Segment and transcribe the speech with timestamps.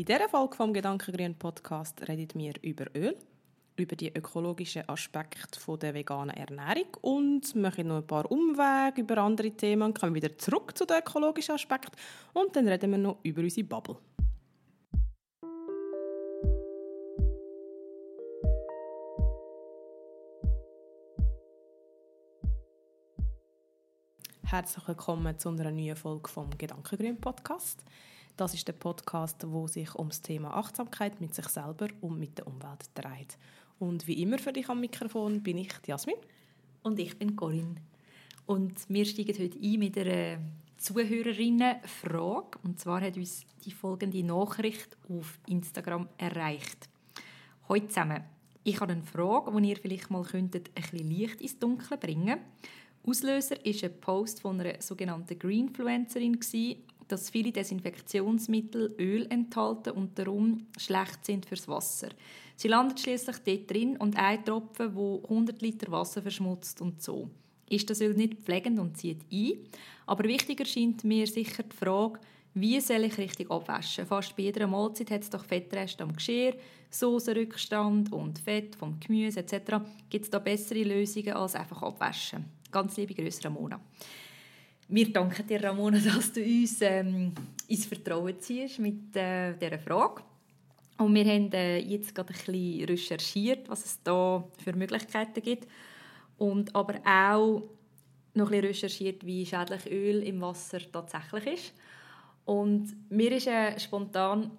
[0.00, 3.14] In dieser Folge vom Gedankengrün Podcast reden wir über Öl,
[3.76, 9.50] über die ökologischen Aspekte der veganen Ernährung und machen noch ein paar Umwege über andere
[9.50, 11.98] Themen kommen wieder zurück zu den ökologischen Aspekten
[12.32, 13.98] und dann reden wir noch über unsere Bubble.
[24.46, 27.84] Herzlich willkommen zu einer neuen Folge vom Gedankengrün Podcast.
[28.36, 32.38] Das ist der Podcast, wo sich um das Thema Achtsamkeit mit sich selber und mit
[32.38, 33.36] der Umwelt dreht.
[33.78, 36.16] Und wie immer für dich am Mikrofon bin ich Jasmin.
[36.82, 37.76] Und ich bin Corinne.
[38.46, 40.38] Und wir steigen heute ein mit einer
[40.78, 42.58] Zuhörerinnenfrage.
[42.62, 46.88] Und zwar hat uns die folgende Nachricht auf Instagram erreicht.
[47.68, 48.24] Heute zusammen.
[48.64, 52.40] Ich habe eine Frage, die ihr vielleicht mal könntet, ein bisschen Licht ins Dunkle bringen
[53.06, 56.38] Auslöser war ein Post von einer sogenannten Greenfluencerin,
[57.10, 62.08] dass viele Desinfektionsmittel Öl enthalten und darum schlecht sind fürs Wasser.
[62.56, 67.30] Sie landet schließlich dort drin und ein Tropfen, wo 100 Liter Wasser verschmutzt und so.
[67.68, 69.64] Ist das Öl nicht pflegend und zieht ein?
[70.06, 72.18] Aber wichtiger scheint mir sicher die Frage,
[72.54, 74.06] wie soll ich richtig abwaschen?
[74.06, 76.54] Fast bei jeder Mahlzeit hat es doch Fettreste am Geschirr,
[76.90, 79.76] Soßenrückstand und Fett vom Gemüse etc.
[80.08, 82.44] Gibt es da bessere Lösungen als einfach abwaschen?
[82.72, 83.80] Ganz liebe Grüße, Ramona.
[84.92, 87.32] Wir danken dir, Ramona, dass du uns ähm,
[87.68, 90.22] ins Vertrauen ziehst mit äh, dieser Frage.
[90.98, 95.68] Und wir haben äh, jetzt gerade ein bisschen recherchiert, was es da für Möglichkeiten gibt.
[96.38, 97.62] Und aber auch
[98.34, 101.74] noch ein bisschen recherchiert, wie schädlich Öl im Wasser tatsächlich ist.
[102.44, 104.50] Und mir ist äh, spontan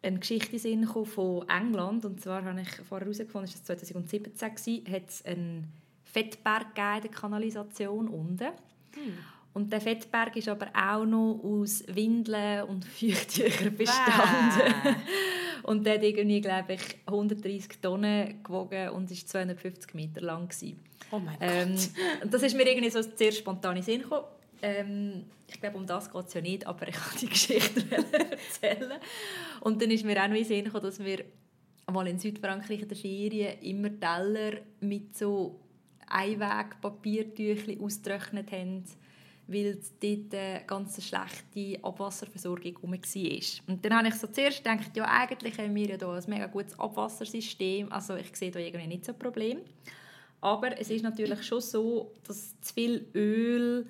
[0.00, 2.04] eine Geschichte in von England.
[2.04, 5.72] Und zwar habe ich vorher herausgefunden, das war 2017, hat es einen
[6.04, 8.52] Fettberg in der Kanalisation unten.
[8.94, 9.18] Hm.
[9.56, 14.96] Und der Fettberg ist aber auch noch aus Windeln und Feuchttüchern bestanden.
[15.62, 20.46] und der hat irgendwie, glaube ich, 130 Tonnen gewogen und ist 250 Meter lang.
[20.46, 20.78] Gewesen.
[21.10, 22.34] Oh mein ähm, Gott.
[22.34, 24.26] das ist mir irgendwie so sehr spontan in Sinn gekommen.
[24.60, 29.00] Ähm, ich glaube, um das geht es ja nicht, aber ich kann die Geschichte erzählen.
[29.62, 31.24] Und dann ist mir auch noch in Sinn gekommen, dass wir
[31.86, 35.58] einmal in Südfrankreich in der Ferien immer Teller mit so
[36.08, 38.84] Einwegpapiertüchli ausgetrocknet haben,
[39.48, 43.68] weil dort eine ganz schlechte Abwasserversorgung herum war.
[43.68, 46.46] Und dann habe ich so zuerst gedacht, ja, eigentlich haben wir ja hier ein mega
[46.46, 49.60] gutes Abwassersystem, also ich sehe da irgendwie nicht so ein Problem.
[50.40, 53.86] Aber es ist natürlich schon so, dass zu viel Öl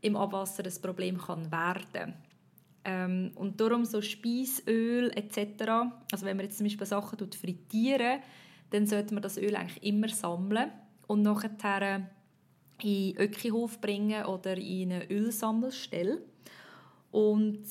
[0.00, 2.14] im Abwasser ein Problem kann werden
[2.84, 5.68] ähm, und darum so Speisöl etc.,
[6.10, 8.20] also wenn man jetzt zum Beispiel Sachen frittieren,
[8.70, 10.70] dann sollte man das Öl eigentlich immer sammeln
[11.06, 12.10] und nachher
[12.84, 16.18] in Ökihof bringen oder in eine Ölsammelstelle.
[17.10, 17.64] Und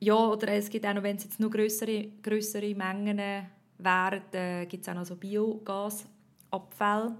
[0.00, 3.20] ja, oder es gibt auch noch, wenn es jetzt noch größere, größere Mengen
[3.78, 7.16] wären, äh, gibt es auch noch so Biogasabfälle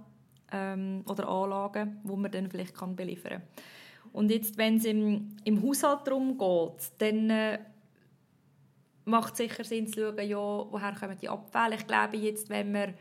[0.53, 3.43] ähm, oder Anlagen, wo man dann vielleicht kann beliefern kann.
[4.13, 7.59] Und jetzt, wenn es im, im Haushalt darum geht, dann äh,
[9.05, 11.77] macht es sicher Sinn zu schauen, ja, woher kommen die Abfälle.
[11.77, 12.95] Ich glaube jetzt, wenn man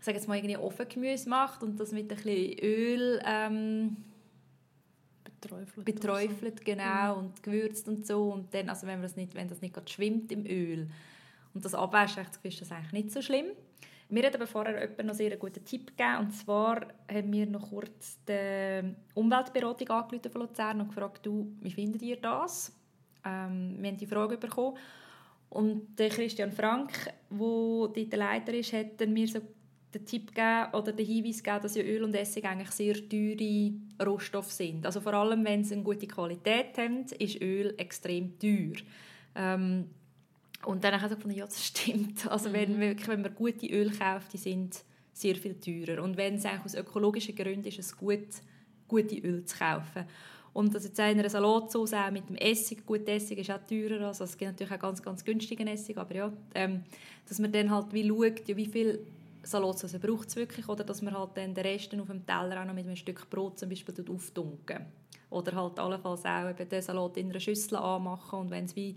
[0.00, 3.96] ich sage jetzt mal, irgendwie Ofengemüse macht und das mit ein bisschen Öl ähm,
[5.40, 7.20] beträufelt, beträufelt genau, mhm.
[7.20, 8.32] und gewürzt und so.
[8.32, 10.88] Und dann, also wenn, das nicht, wenn das nicht gerade schwimmt im Öl
[11.52, 13.48] und das abwäscht, ist das eigentlich nicht so schlimm.
[14.08, 16.16] Mir hat aber vorher jemand noch sehr einen guten Tipp gegeben.
[16.20, 21.70] Und zwar haben wir noch kurz die Umweltberatung angerufen von Luzern und gefragt, du, wie
[21.70, 22.74] findet ihr das?
[23.22, 24.78] Ähm, wir haben die Frage bekommen.
[25.50, 26.92] Und der Christian Frank,
[27.28, 29.40] der dort der Leiter ist, hat mir so
[29.94, 33.72] den Tipp gegeben oder den Hinweis gegeben, dass ja Öl und Essig eigentlich sehr teure
[34.04, 34.86] Rohstoffe sind.
[34.86, 38.76] Also vor allem, wenn sie eine gute Qualität haben, ist Öl extrem teuer.
[39.34, 39.86] Ähm,
[40.64, 42.30] und dann habe ich gefunden, ja, das stimmt.
[42.30, 42.80] Also wenn, mhm.
[42.80, 46.02] wirklich, wenn man gute Öl kauft, die sind sehr viel teurer.
[46.02, 48.28] Und wenn es eigentlich aus ökologischen Gründen ist, es gut,
[48.86, 50.04] gute Öl zu kaufen.
[50.52, 54.08] Und dass jetzt einer eine Salatsauce auch mit dem Essig, gut Essig ist auch teurer,
[54.08, 56.82] also es gibt natürlich auch ganz, ganz günstigen Essig, aber ja, ähm,
[57.28, 58.98] dass man dann halt wie schaut, ja, wie viel
[59.42, 62.66] Salatsauce braucht es wirklich oder dass man halt dann den Rest auf dem Teller auch
[62.66, 64.86] noch mit einem Stück Brot zum Beispiel auftunken
[65.30, 68.96] oder halt allenfalls auch eben den Salat in einer Schüssel anmachen und wenn es wie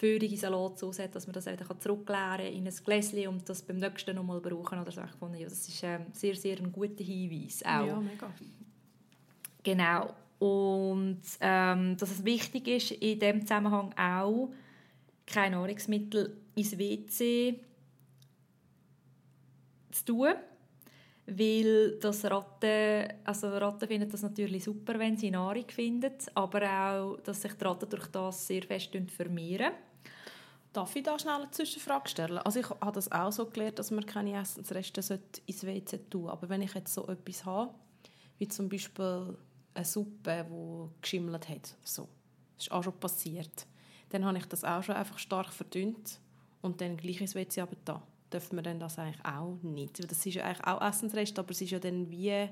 [0.00, 3.76] feurige Salatsauce hat, dass man das wieder zurückleeren kann in ein Gläschen und das beim
[3.76, 5.02] nächsten noch mal brauchen oder so.
[5.02, 7.86] Ich fand, ja, das ist ähm, sehr, sehr ein guter Hinweis auch.
[7.86, 8.30] Ja, mega.
[9.62, 10.14] Genau.
[10.38, 14.48] Und ähm, dass es wichtig ist, in dem Zusammenhang auch,
[15.26, 17.60] keine Nahrungsmittel ins WC
[19.92, 20.34] zu tun,
[21.26, 27.20] weil das Ratten, also Ratten finden das natürlich super, wenn sie Nahrung finden, aber auch,
[27.20, 29.72] dass sich die Ratten durch das sehr fest vermehren.
[30.72, 32.38] Darf ich da schnell eine Zwischenfrage stellen?
[32.38, 36.32] Also ich habe das auch so gelernt, dass man keine Essensreste ins WC tun sollte.
[36.32, 37.74] Aber wenn ich jetzt so etwas habe,
[38.38, 39.36] wie zum Beispiel
[39.74, 42.08] eine Suppe, die geschimmelt hat, so,
[42.56, 43.66] das ist auch schon passiert,
[44.10, 46.20] dann habe ich das auch schon einfach stark verdünnt
[46.62, 48.02] und dann gleich ins WC aber da.
[48.32, 49.98] Dürfen wir dann das eigentlich auch nicht?
[50.10, 52.48] Das ist ja eigentlich auch Essensrest, aber es ist ja dann wie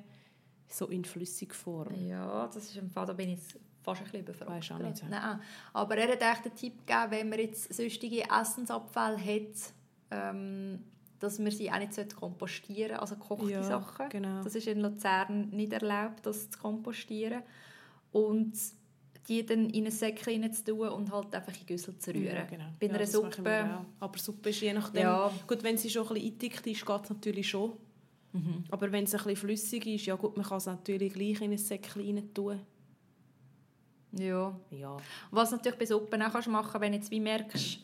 [0.68, 1.94] so in flüssiger Form.
[2.08, 3.38] Ja, das ist im Fall, da bin ich
[3.82, 4.50] fast ein bisschen überfragt.
[4.50, 5.08] Weißt auch nicht.
[5.08, 5.40] Nein.
[5.72, 9.72] Aber er hat echt den Tipp gegeben, wenn man jetzt sonstige Essensabfälle hat,
[10.10, 10.84] ähm,
[11.20, 14.08] dass man sie auch nicht kompostieren sollte, also gekochte Ja, Sachen.
[14.08, 14.42] genau.
[14.42, 17.42] Das ist in Luzern nicht erlaubt, das zu kompostieren.
[18.12, 18.52] Und
[19.28, 22.34] die dann in ein Säckchen zu tun und halt einfach in Güssel zu rühren.
[22.34, 22.64] Ja, genau.
[22.80, 23.84] Bei Ja, einer Suppe...
[24.00, 25.02] Aber Suppe ist je nachdem...
[25.02, 25.30] Ja.
[25.46, 27.72] Gut, wenn sie schon ein bisschen eingedickt ist, geht es natürlich schon.
[28.32, 28.64] Mhm.
[28.70, 31.52] Aber wenn es ein bisschen flüssig ist, ja gut, man kann es natürlich gleich in
[31.52, 32.60] ein Säckchen rein tun.
[34.12, 34.58] Ja.
[34.70, 34.96] Ja.
[35.30, 37.80] Was natürlich bei Suppen auch kannst machen wenn du jetzt wie merkst,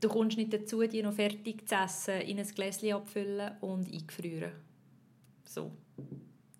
[0.00, 4.52] du kommst nicht dazu, die noch fertig zu essen, in ein Gläschen abfüllen und eingefrieren.
[5.44, 5.72] So.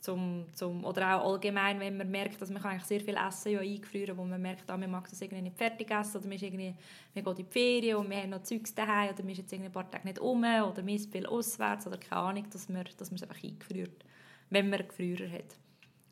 [0.03, 3.61] Zum, zum, oder auch allgemein, wenn man merkt, dass man eigentlich sehr viel essen ja
[3.61, 6.43] eingefrieren, wo man merkt, ah, man mag das irgendwie nicht fertig essen oder man, ist
[6.43, 6.75] irgendwie,
[7.15, 9.55] man geht in die Ferien und wir haben noch Zeugs daheim oder man ist jetzt
[9.55, 12.85] ein paar Tage nicht um oder man ist viel auswärts oder keine Ahnung, dass man,
[12.99, 14.05] dass man es einfach eingefriert,
[14.51, 15.57] wenn man einen Gefrierer hat.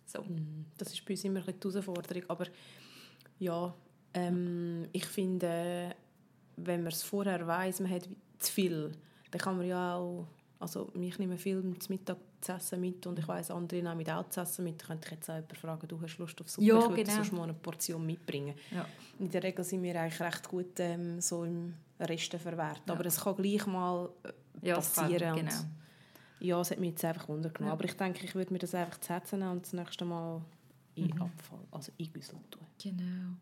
[0.06, 0.22] So.
[0.22, 0.66] Mhm.
[0.78, 2.22] Das ist bei uns immer ein die Herausforderung.
[2.28, 2.46] Aber
[3.40, 3.74] ja,
[4.14, 5.96] ähm, ich finde,
[6.56, 8.08] wenn man es vorher weiss, man hat
[8.38, 8.92] zu viel,
[9.32, 10.28] dann kann man ja auch,
[10.60, 14.28] also ich nehme viel zum Mittag zu essen mit und ich weiss, andere nehmen auch
[14.28, 14.82] zu essen mit.
[14.84, 17.14] Könnte ich jetzt auch jemanden fragen, du hast Lust auf Suppe, Ja, ich würde genau.
[17.16, 18.54] sonst mal eine Portion mitbringen.
[18.70, 18.86] Ja.
[19.18, 22.82] In der Regel sind wir eigentlich recht gut ähm, so im Resten verwerten.
[22.86, 22.94] Ja.
[22.94, 25.30] Aber es kann gleich mal äh, Ja, das kann- passieren.
[25.32, 25.54] und- genau.
[26.40, 27.72] ja, es hat mich jetzt einfach untergenommen.
[27.72, 30.40] Aber ich denke, ich würde mir das einfach zu Herzen nehmen und das nächste Mal
[30.94, 31.22] in Mhm.
[31.22, 32.62] Abfall, also in Güssel tun.
[32.82, 33.36] Genau.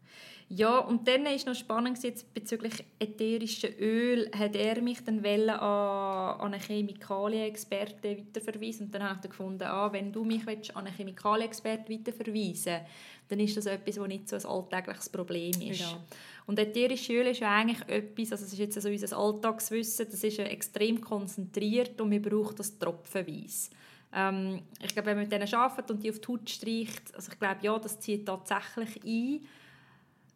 [0.50, 5.50] Ja, und dann ist noch spannend jetzt bezüglich ätherischen Öl, hat er mich dann wollen
[5.50, 10.74] an, an einen Chemikalienexperten weiterverweisen und dann habe ich gefunden, ah, wenn du mich willst,
[10.74, 12.80] an einen Chemikalienexperten weiterverweisen
[13.28, 15.80] dann ist das etwas, das nicht so ein alltägliches Problem ist.
[15.80, 16.02] Ja.
[16.46, 20.24] Und ätherische Öl ist ja eigentlich etwas, also es ist jetzt also unser Alltagswissen, das
[20.24, 23.70] ist ja extrem konzentriert und wir brauchen das tropfenweise.
[24.12, 27.30] Ähm, ich glaube, wenn man mit denen arbeitet und die auf die Haut streicht, also
[27.32, 29.46] ich glaube, ja, das zieht tatsächlich ein.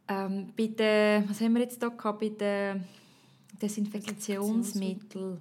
[0.09, 2.21] Ähm, bei den, was haben wir jetzt da gehabt?
[2.21, 2.85] Bei den
[3.61, 5.41] Desinfektionsmitteln.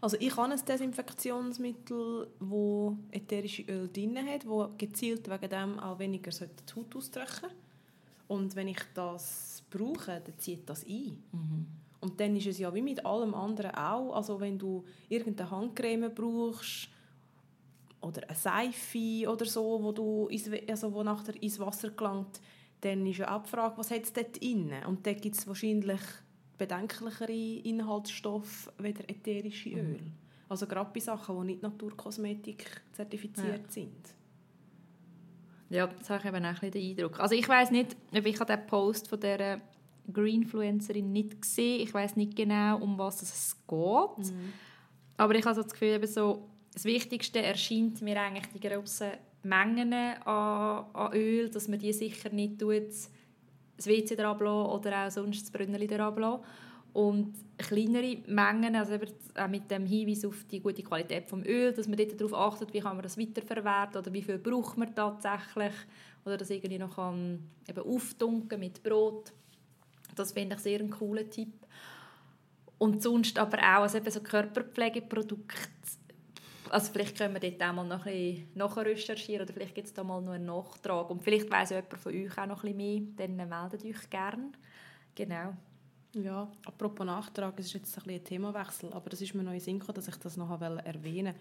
[0.00, 5.98] Also ich habe ein Desinfektionsmittel, das ätherische Öl drin hat, das gezielt wegen dem auch
[5.98, 7.50] weniger die Haut austrocknen
[8.28, 11.22] Und wenn ich das brauche, dann zieht das ein.
[12.00, 14.14] Und dann ist es ja wie mit allem anderen auch.
[14.14, 16.88] Also wenn du irgendeine Handcreme brauchst
[18.00, 22.40] oder eine Seife oder so, wo, du ins, also wo nachher ins Wasser gelangt,
[22.80, 24.72] dann ist ja auch die Frage, was hat es dort drin?
[24.86, 26.00] Und da gibt es wahrscheinlich
[26.56, 30.00] bedenklichere Inhaltsstoffe als ätherische Öl.
[30.48, 34.14] Also gerade bei Sachen, die nicht Naturkosmetik zertifiziert sind.
[35.68, 37.20] Ja, das habe ich eben auch ein bisschen den Eindruck.
[37.20, 39.60] Also ich weiß nicht, ob ich habe den Post von der
[40.12, 41.80] Greenfluencerin nicht gesehen.
[41.80, 44.32] Ich weiß nicht genau, um was es geht.
[45.16, 49.10] Aber ich habe so das Gefühl, eben so, das Wichtigste erscheint mir eigentlich die grossen
[49.42, 52.88] Mengen an, an Öl, dass man die sicher nicht tut,
[53.76, 56.40] das WC dran oder auch sonst das Brünneli dran.
[56.92, 61.72] Und kleinere Mengen, also eben auch mit dem Hinweis auf die gute Qualität des Öl,
[61.72, 64.92] dass man dort darauf achtet, wie kann man das weiterverwerten oder wie viel braucht man
[64.94, 65.72] tatsächlich
[66.24, 69.32] oder das irgendwie noch kann eben auftunken mit Brot.
[70.14, 71.54] Das finde ich sehr einen coolen Tipp.
[72.78, 75.58] Und sonst aber auch also eben so Körperpflegeprodukte.
[76.70, 79.92] Also vielleicht können wir dort auch mal noch ein bisschen nachrecherchieren oder vielleicht gibt es
[79.92, 81.10] da mal noch einen Nachtrag.
[81.10, 84.52] Und vielleicht weiss jemand von euch auch noch ein bisschen mehr, dann meldet euch gerne.
[85.14, 85.54] Genau.
[86.14, 89.60] Ja, apropos Nachtrag, es ist jetzt ein, ein Themawechsel, aber das ist mir noch in
[89.60, 91.34] Sinn dass ich das noch erwähnen.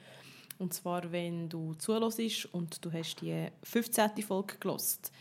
[0.60, 4.22] Und zwar, wenn du zuhörst und du hast die 15.
[4.22, 5.12] Folge gelost,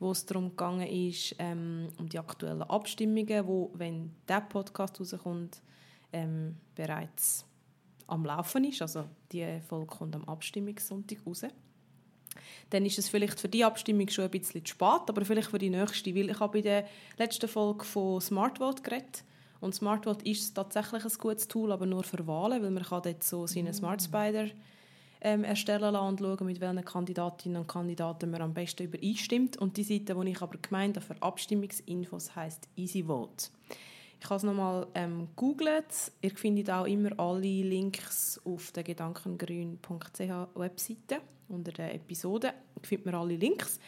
[0.00, 5.60] wo es darum gegangen ist, ähm, um die aktuellen Abstimmungen, wo, wenn der Podcast rauskommt,
[6.12, 7.44] ähm, bereits
[8.06, 8.82] am Laufen ist.
[8.82, 11.42] Also die Folge kommt am Abstimmungssonntag raus.
[12.70, 15.58] Dann ist es vielleicht für die Abstimmung schon ein bisschen zu spät, aber vielleicht für
[15.58, 16.86] die nächste, weil ich habe bei der
[17.16, 19.24] letzten Folge von SmartVote geredet.
[19.60, 23.24] Und SmartVote ist tatsächlich ein gutes Tool, aber nur für Wahlen, weil man kann dort
[23.24, 24.46] so seinen Smart Spider
[25.20, 29.56] ähm, erstellen lassen und schauen, mit welchen Kandidatinnen und Kandidaten man am besten übereinstimmt.
[29.56, 33.50] Und die Seite, die ich aber gemeint habe für Abstimmungsinfos, heisst EasyVote.
[34.20, 36.12] Ich habe es nochmal ähm, gegoogelt.
[36.20, 40.20] Ihr findet auch immer alle Links auf der gedankengrün.ch
[40.54, 42.52] Webseite unter der Episode.
[42.82, 43.78] Findet man alle Links.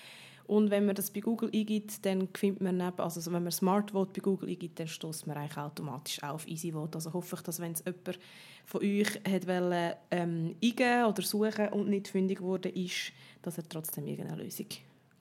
[0.50, 4.10] Und wenn man das bei Google eingibt, dann findet man neben, also wenn man Smartvote
[4.14, 6.96] bei Google eingibt, dann stößt man eigentlich automatisch auf EasyVote.
[6.96, 8.18] Also hoffe ich, dass wenn es jemand
[8.66, 13.68] von euch hat wollen, ähm, eingeben oder suchen und nicht fündig wurde, ist, dass er
[13.68, 14.66] trotzdem irgendeine Lösung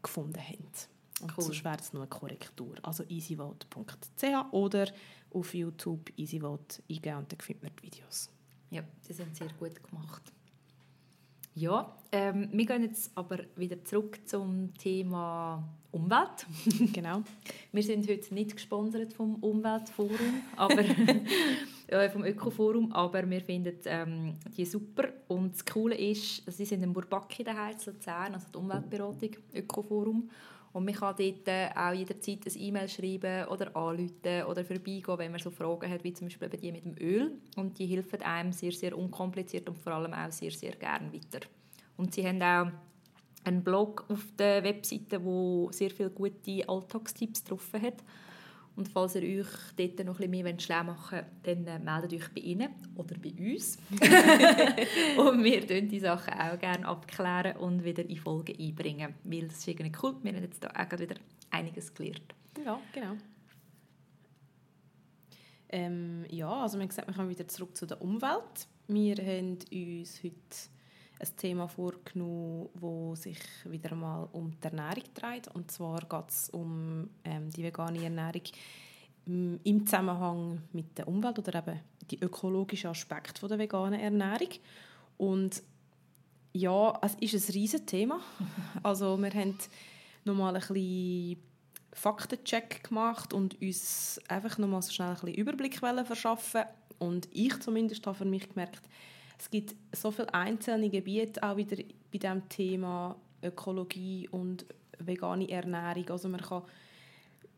[0.02, 0.90] gefunden hat.
[1.22, 1.44] Und cool.
[1.44, 2.78] sonst wäre es nur eine Korrektur.
[2.82, 4.88] Also easyvote.ch oder
[5.32, 8.32] auf YouTube easyvote eingeben und dann findet man die Videos.
[8.72, 10.24] Ja, die sind sehr gut gemacht.
[11.56, 16.46] Ja, ähm, wir gehen jetzt aber wieder zurück zum Thema Umwelt.
[16.94, 17.24] genau.
[17.72, 20.84] Wir sind heute nicht gesponsert vom Umweltforum, aber
[21.88, 25.06] äh, vom Ökoforum, aber wir finden ähm, die super.
[25.28, 30.30] Und das Coole ist, sie sind in Burbaki daheim, in Luzern, also die Umweltberatung Ökoforum.
[30.72, 35.32] Und man kann dort äh, auch jederzeit ein E-Mail schreiben oder anrufen oder vorbeigehen, wenn
[35.32, 37.40] man so Fragen hat, wie zum Beispiel die mit dem Öl.
[37.56, 41.46] Und die helfen einem sehr, sehr unkompliziert und vor allem auch sehr, sehr gerne weiter.
[41.98, 42.72] Und sie haben auch
[43.44, 48.04] einen Blog auf der Webseite, wo sehr viele gute Alltagstipps drauf hat.
[48.80, 52.14] Und falls ihr euch dort noch ein bisschen mehr schlau machen wollt, dann äh, meldet
[52.14, 53.78] euch bei ihnen oder bei uns.
[55.18, 59.16] und wir klären die Sachen auch gerne abklären und wieder in Folgen einbringen.
[59.26, 60.16] Weil das ist irgendwie cool.
[60.24, 61.16] Wir haben jetzt da auch wieder
[61.50, 62.34] einiges gelernt.
[62.66, 63.18] Ja, genau.
[65.68, 68.66] Ähm, ja, also man gesagt, wir kommen wieder zurück zu der Umwelt.
[68.88, 70.79] Wir haben uns heute
[71.20, 75.48] ein Thema vorgenommen, das sich wieder mal um die Ernährung dreht.
[75.50, 78.44] Und zwar geht es um ähm, die vegane Ernährung
[79.26, 84.50] im Zusammenhang mit der Umwelt oder eben die ökologischen Aspekte der veganen Ernährung.
[85.18, 85.62] Und
[86.54, 88.20] ja, es ist ein riesiges Thema.
[88.84, 89.56] Also wir haben
[90.26, 91.38] nochmal ein bisschen
[91.92, 96.64] Faktencheck gemacht und uns einfach nochmal so schnell ein bisschen Überblick verschaffen.
[96.98, 98.82] Und ich zumindest habe für mich gemerkt,
[99.40, 101.78] es gibt so viele einzelne Gebiete auch wieder
[102.12, 104.66] bei diesem Thema Ökologie und
[105.00, 106.10] vegane Ernährung.
[106.10, 106.64] Also man kann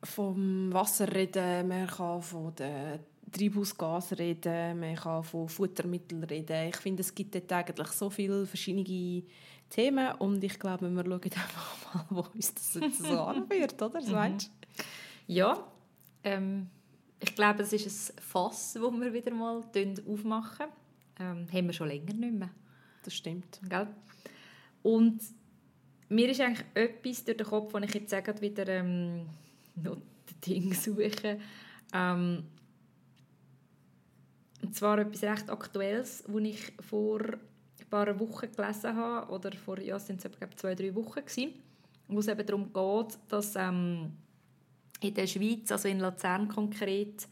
[0.04, 3.00] vom Wasser reden, man kann von den
[3.32, 6.70] Treibhausgas reden, man kann von Futtermitteln reden.
[6.70, 9.24] Ich finde, es gibt dort eigentlich so viele verschiedene
[9.70, 13.96] Themen und ich glaube, wir schauen einfach mal, wo uns das jetzt so anführt, oder?
[13.96, 14.14] Was mhm.
[14.14, 14.52] meinst
[15.26, 15.66] Ja,
[16.24, 16.70] ähm,
[17.20, 19.64] ich glaube, es ist ein Fass, das wir wieder mal
[20.08, 20.68] aufmachen
[21.22, 22.50] ähm, haben wir schon länger nicht mehr.
[23.04, 23.60] Das stimmt.
[23.70, 23.88] Gell?
[24.84, 25.22] Und
[26.10, 29.28] mir ist eigentlich etwas durch den Kopf, wo ich jetzt sage, wieder ähm,
[29.76, 29.98] noch
[30.46, 31.40] Ding suche.
[31.94, 32.44] Ähm,
[34.62, 39.80] und zwar etwas recht Aktuelles, das ich vor ein paar Wochen gelesen habe, oder vor
[39.80, 41.54] ja, sind es glaube zwei, drei Wochen gewesen,
[42.08, 44.14] wo es eben darum geht, dass ähm,
[45.00, 47.28] in der Schweiz, also in Luzern konkret,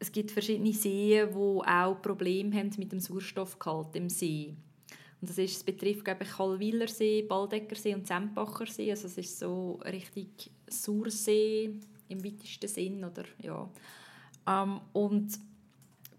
[0.00, 4.56] es gibt verschiedene Seen, die auch Probleme haben mit dem Sauerstoffgehalt im See.
[5.20, 8.90] Und das ist, es betrifft glaube ich, Kalwiler See, Baldeckersee und Sempacher See.
[8.90, 11.74] Also es ist so richtig Sauersee
[12.08, 13.04] im weitesten Sinn.
[13.04, 13.68] Oder, ja.
[14.48, 15.38] Ähm, und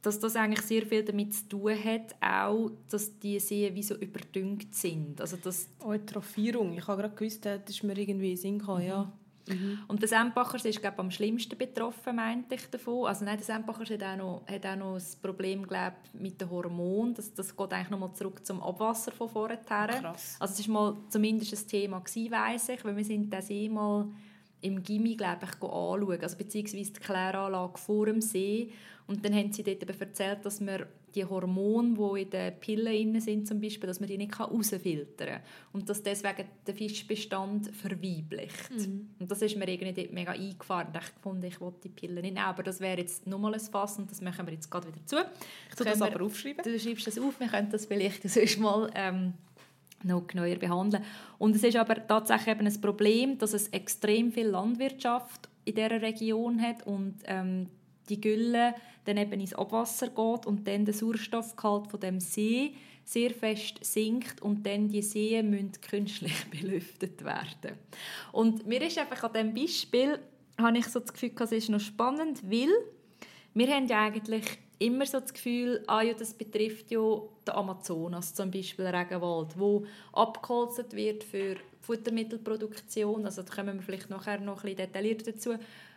[0.03, 3.95] dass das eigentlich sehr viel damit zu tun hat, auch, dass die Seen wie so
[3.95, 5.19] überdüngt sind.
[5.19, 6.77] Also das Eutrophierung.
[6.77, 9.11] Ich habe gerade gewusst, das ist mir irgendwie in Sinn gekommen, ja.
[9.47, 9.79] Mhm.
[9.87, 13.07] Und der Sempacher ist glaube am schlimmsten betroffen, meinte ich davon.
[13.07, 16.49] Also nein, der Sempacher hat auch noch, hat auch noch das Problem glaub, mit den
[16.49, 17.13] Hormonen.
[17.13, 19.57] Das, das geht eigentlich nochmal zurück zum Abwasser von vorher.
[19.57, 20.37] Krass.
[20.39, 23.69] Also es war mal zumindest ein Thema, gewesen, weiss ich, weil wir sind das eh
[23.69, 24.07] mal
[24.61, 28.71] im Gimmi, glaube ich, anschauen, also beziehungsweise die Kläranlage vor dem See.
[29.07, 33.21] Und dann haben sie dort eben erzählt, dass man die Hormone, die in den Pillen
[33.21, 35.41] sind, zum Beispiel, dass man die nicht rausfiltern kann.
[35.73, 38.71] Und dass deswegen der Fischbestand verweiblicht.
[38.71, 39.09] Mhm.
[39.19, 40.87] Und das ist mir irgendwie mega eingefahren.
[40.93, 44.09] Ich fand, ich wollte die Pillen nicht Aber das wäre jetzt nochmal ein Fass und
[44.09, 45.17] das machen wir jetzt gerade wieder zu.
[45.69, 46.63] Ich tue das aber aufschreiben.
[46.63, 48.89] Du schreibst das auf, wir können das vielleicht sonst mal...
[48.95, 49.33] Ähm,
[50.03, 51.03] noch genauer behandeln.
[51.37, 56.01] Und es ist aber tatsächlich eben ein Problem, dass es extrem viel Landwirtschaft in dieser
[56.01, 57.67] Region hat und ähm,
[58.09, 63.31] die Gülle dann eben ins Abwasser geht und dann der Sauerstoffgehalt von dem See sehr
[63.31, 67.77] fest sinkt und dann die Seen müssen künstlich belüftet werden.
[68.31, 70.19] Und mir ist einfach an diesem Beispiel
[70.59, 72.69] habe ich so das Gefühl, es ist noch spannend, weil
[73.53, 74.45] wir haben ja eigentlich
[74.79, 79.85] immer so das Gefühl, ah ja, das betrifft ja den Amazonas, zum Beispiel Regenwald, wo
[80.13, 85.55] abgeholzt wird für Futtermittelproduktion, also da kommen wir vielleicht nachher noch ein bisschen detaillierter dazu,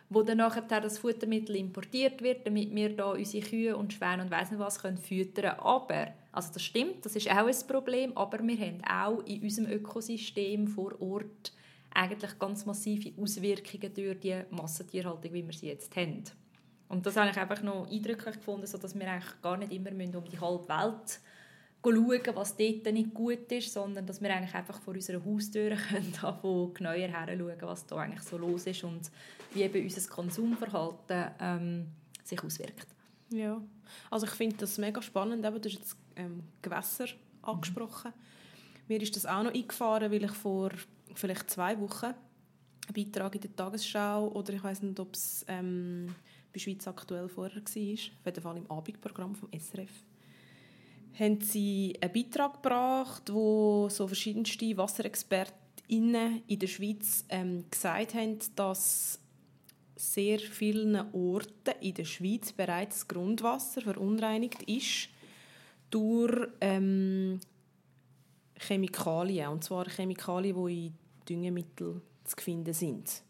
[0.09, 4.31] wo dann nachher das Futtermittel importiert wird, damit wir da unsere Kühe und Schweine und
[4.31, 5.59] weiss nicht was können füttern.
[5.59, 9.71] Aber, also das stimmt, das ist auch ein Problem, aber wir haben auch in unserem
[9.71, 11.53] Ökosystem vor Ort
[11.93, 16.23] eigentlich ganz massive Auswirkungen durch die Massentierhaltung, wie wir sie jetzt haben.
[16.87, 20.25] Und das habe ich einfach noch eindrücklich gefunden, sodass wir eigentlich gar nicht immer um
[20.25, 21.19] die halbe Welt
[21.93, 26.13] schauen, was dort nicht gut ist, sondern dass wir eigentlich einfach vor unserer Haustür können
[26.13, 29.11] von genauer her schauen, was da eigentlich so los ist und
[29.53, 31.87] wie eben unser Konsumverhalten ähm,
[32.23, 32.87] sich auswirkt.
[33.29, 33.61] Ja,
[34.11, 35.45] also ich finde das mega spannend.
[35.45, 37.07] Eben, du hast jetzt ähm, Gewässer
[37.41, 38.11] angesprochen.
[38.11, 38.85] Mhm.
[38.87, 40.71] Mir ist das auch noch eingefahren, weil ich vor
[41.13, 42.13] vielleicht zwei Wochen
[42.87, 46.13] einen Beitrag in der Tagesschau oder ich weiß nicht, ob es ähm,
[46.53, 49.89] bei Schweiz aktuell vorher war, auf jeden Fall im Abendprogramm vom SRF,
[51.19, 58.39] haben sie einen Beitrag gebracht, wo so verschiedenste Wasserexpertinnen in der Schweiz ähm, gesagt haben,
[58.55, 59.19] dass
[59.95, 65.09] sehr vielen Orten in der Schweiz bereits das Grundwasser verunreinigt ist
[65.89, 67.39] durch ähm,
[68.59, 69.49] Chemikalien.
[69.49, 70.93] Und zwar Chemikalien, die in
[71.29, 73.23] Düngemitteln zu finden sind.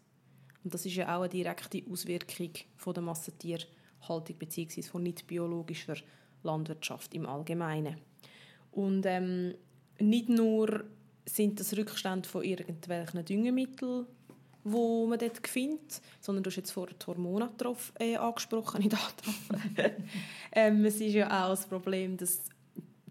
[0.64, 4.82] Und das ist ja auch eine direkte Auswirkung von der Massentierhaltung bzw.
[4.82, 5.96] von nicht biologischer
[6.46, 7.96] Landwirtschaft im Allgemeinen.
[8.72, 9.54] Und ähm,
[9.98, 10.84] nicht nur
[11.24, 14.06] sind das Rückstände von irgendwelchen Düngemitteln,
[14.64, 17.50] wo man dort findet, sondern du hast jetzt vorher die Hormone
[17.98, 18.96] äh, angesprochen, nicht
[20.52, 22.42] ähm, Es ist ja auch das Problem, dass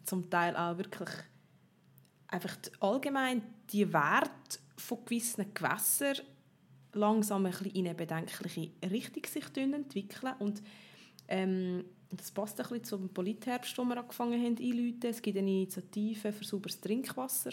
[0.03, 1.09] zum Teil auch wirklich
[2.27, 6.17] einfach allgemein die Werte von gewissen Gewässern
[6.93, 10.61] langsam ein bisschen in eine bedenkliche Richtung sich entwickeln und
[11.27, 15.09] ähm, das passt ein bisschen zum Politherbst, wo wir angefangen haben einzuleiten.
[15.09, 17.51] Es gibt eine Initiative für sauberes Trinkwasser,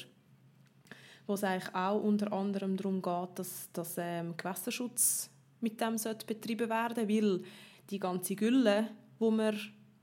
[1.26, 5.30] wo es eigentlich auch unter anderem darum geht, dass, dass ähm, Gewässerschutz
[5.60, 7.42] mit dem betrieben werden weil
[7.90, 9.58] die ganze Gülle, wo man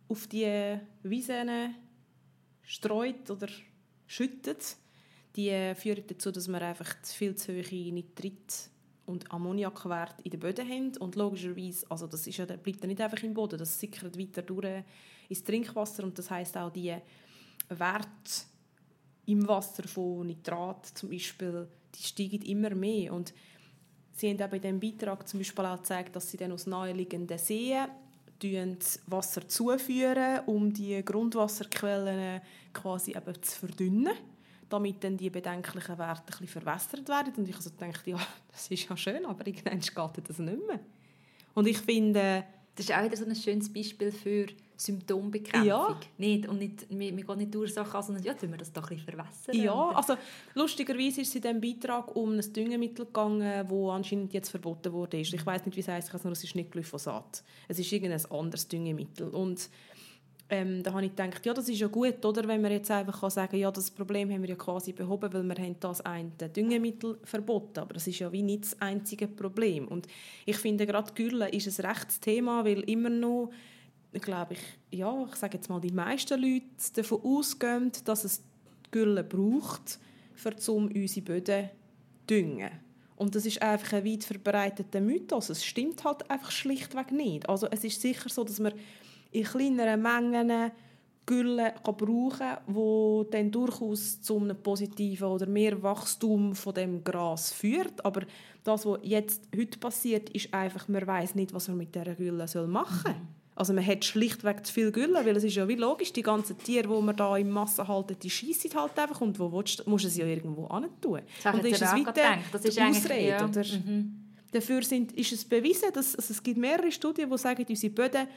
[0.07, 1.75] auf die Wiesen
[2.63, 3.47] streut oder
[4.07, 4.77] schüttet,
[5.35, 8.69] die führen dazu, dass wir einfach viel zu hohe Nitrit-
[9.09, 10.97] und Ammoniakwerte in den Böden haben.
[10.97, 14.41] Und logischerweise, also das ist ja, bleibt ja nicht einfach im Boden, das sickert weiter
[14.41, 14.83] durch
[15.27, 16.95] ins Trinkwasser und das heißt auch die
[17.69, 18.09] Werte
[19.25, 23.13] im Wasser von Nitrat zum Beispiel, die steigen immer mehr.
[23.13, 23.33] Und
[24.13, 27.37] sie haben auch bei diesem Beitrag zum Beispiel auch gezeigt, dass sie dann aus naheliegenden
[27.37, 27.87] Seen
[29.07, 34.13] Wasser zuführen, um die Grundwasserquellen quasi eben zu verdünnen
[34.69, 37.33] damit dann die bedenklichen Werte ein bisschen verwässert werden.
[37.35, 38.19] Und ich also dachte, ja,
[38.51, 40.79] das ist ja schön, aber irgendwann geht das nicht mehr.
[41.53, 42.43] Und ich finde...
[42.75, 45.67] Das ist auch wieder so ein schönes Beispiel für Symptombekämpfung.
[45.67, 45.99] Ja.
[46.17, 48.71] Nicht, und nicht, wir, wir gehen nicht die Ursache an, sondern ja, tun wir das
[48.71, 49.55] doch ein bisschen verwässern.
[49.55, 50.15] Ja, also
[50.55, 55.17] lustigerweise ist es in diesem Beitrag um ein Düngemittel gegangen, das anscheinend jetzt verboten wurde.
[55.17, 57.43] Ich weiß nicht, wie es heisst, ich nur, es ist nicht Glyphosat.
[57.67, 59.27] Es ist irgendein anderes Düngemittel.
[59.27, 59.69] Und
[60.51, 62.47] ähm, da habe ich gedacht, ja, das ist ja gut, oder?
[62.47, 65.43] wenn man jetzt einfach kann sagen ja, das Problem haben wir ja quasi behoben, weil
[65.43, 67.79] wir haben das eine Düngemittel verboten.
[67.79, 69.87] Aber das ist ja wie nicht das einzige Problem.
[69.87, 70.07] Und
[70.45, 73.51] ich finde, gerade Gülle ist ein rechtes Thema, weil immer noch,
[74.13, 78.43] glaube ich, ja, ich sage jetzt mal, die meisten Leute davon ausgehen, dass es
[78.89, 79.99] Gülle braucht,
[80.67, 81.69] um unsere Böden zu
[82.27, 82.71] düngen.
[83.17, 85.49] Und das ist einfach ein weit verbreiteter Mythos.
[85.49, 87.49] Es stimmt halt einfach schlichtweg nicht.
[87.49, 88.73] Also es ist sicher so, dass man
[89.31, 90.71] in kleineren Mengen
[91.29, 98.03] Gülle brauchen die dann durchaus zu einem positiven oder mehr Wachstum von dem Gras führt.
[98.03, 98.21] Aber
[98.63, 102.47] das, was jetzt heute passiert, ist einfach, man weiß nicht, was man mit dieser Gülle
[102.67, 103.15] machen soll.
[103.55, 106.57] Also man hat schlichtweg zu viel Gülle, weil es ist ja wie logisch, die ganzen
[106.57, 110.05] Tiere, die man da in Massen halten, die schießen halt einfach und wo willst, musst
[110.05, 111.19] du sie ja irgendwo hin tun.
[111.43, 113.45] Das und ist es weiter das ist Ausrede, ja.
[113.45, 113.63] oder?
[113.65, 114.15] Mhm.
[114.51, 118.27] Dafür sind, ist es bewiesen, dass also es gibt mehrere Studien, die sagen, unsere Böden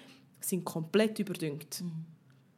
[0.44, 1.81] sind komplett überdüngt.
[1.81, 2.05] Mhm.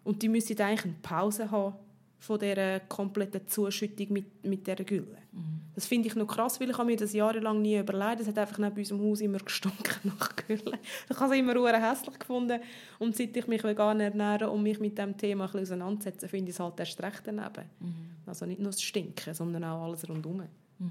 [0.04, 1.74] Und die müssen eigentlich eine Pause haben
[2.18, 5.18] von dieser kompletten Zuschüttung mit, mit dieser Gülle.
[5.32, 5.60] Mhm.
[5.74, 8.20] Das finde ich noch krass, weil ich mir das jahrelang nie überlegt.
[8.20, 10.78] Es hat einfach neben unserem Haus immer gestunken nach Gülle.
[11.10, 12.60] Ich habe es immer sehr hässlich gefunden.
[12.98, 16.56] Und seit ich mich vegan ernähre und mich mit diesem Thema ein auseinandersetze, finde ich
[16.56, 17.64] es halt erst recht daneben.
[17.80, 17.94] Mhm.
[18.26, 20.44] Also nicht nur das Stinken, sondern auch alles rundherum.
[20.78, 20.90] Mhm.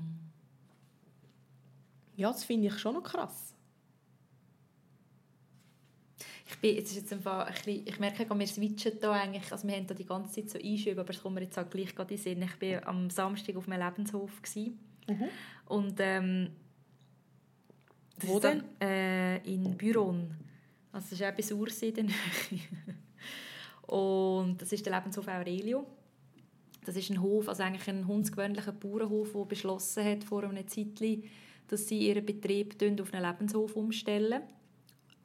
[2.15, 3.53] Ja, das finde ich schon noch krass
[6.45, 9.67] ich bin, jetzt ist jetzt einfach ein bisschen, ich merke, wir switchen da eigentlich, also
[9.67, 11.95] wir haben da die ganze Zeit so Einschübe, aber es kommt mir jetzt auch gleich
[11.95, 12.41] gerade in Sinn.
[12.41, 14.31] Ich war am Samstag auf meinem Lebenshof
[15.07, 15.29] mhm.
[15.67, 16.49] und ähm,
[18.19, 18.63] Wo denn?
[18.79, 20.31] Dann, äh, in Büron.
[20.91, 22.11] Also das ist auch bei Sursee in
[23.87, 25.85] Und das ist der Lebenshof Aurelio.
[26.85, 31.01] Das ist ein Hof, also eigentlich ein hundsgewöhnlicher Bauernhof, der beschlossen hat vor einer Zeit,
[31.67, 34.41] dass sie ihren Betrieb auf einen Lebenshof umstellen.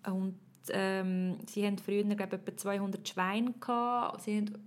[0.07, 0.35] Und
[0.71, 4.23] ähm, sie haben früher glaube ich, etwa 200 Schweine gehabt.
[4.23, 4.59] Sie haben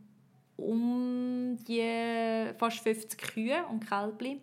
[0.58, 4.42] um die fast 50 Kühe und Kälbli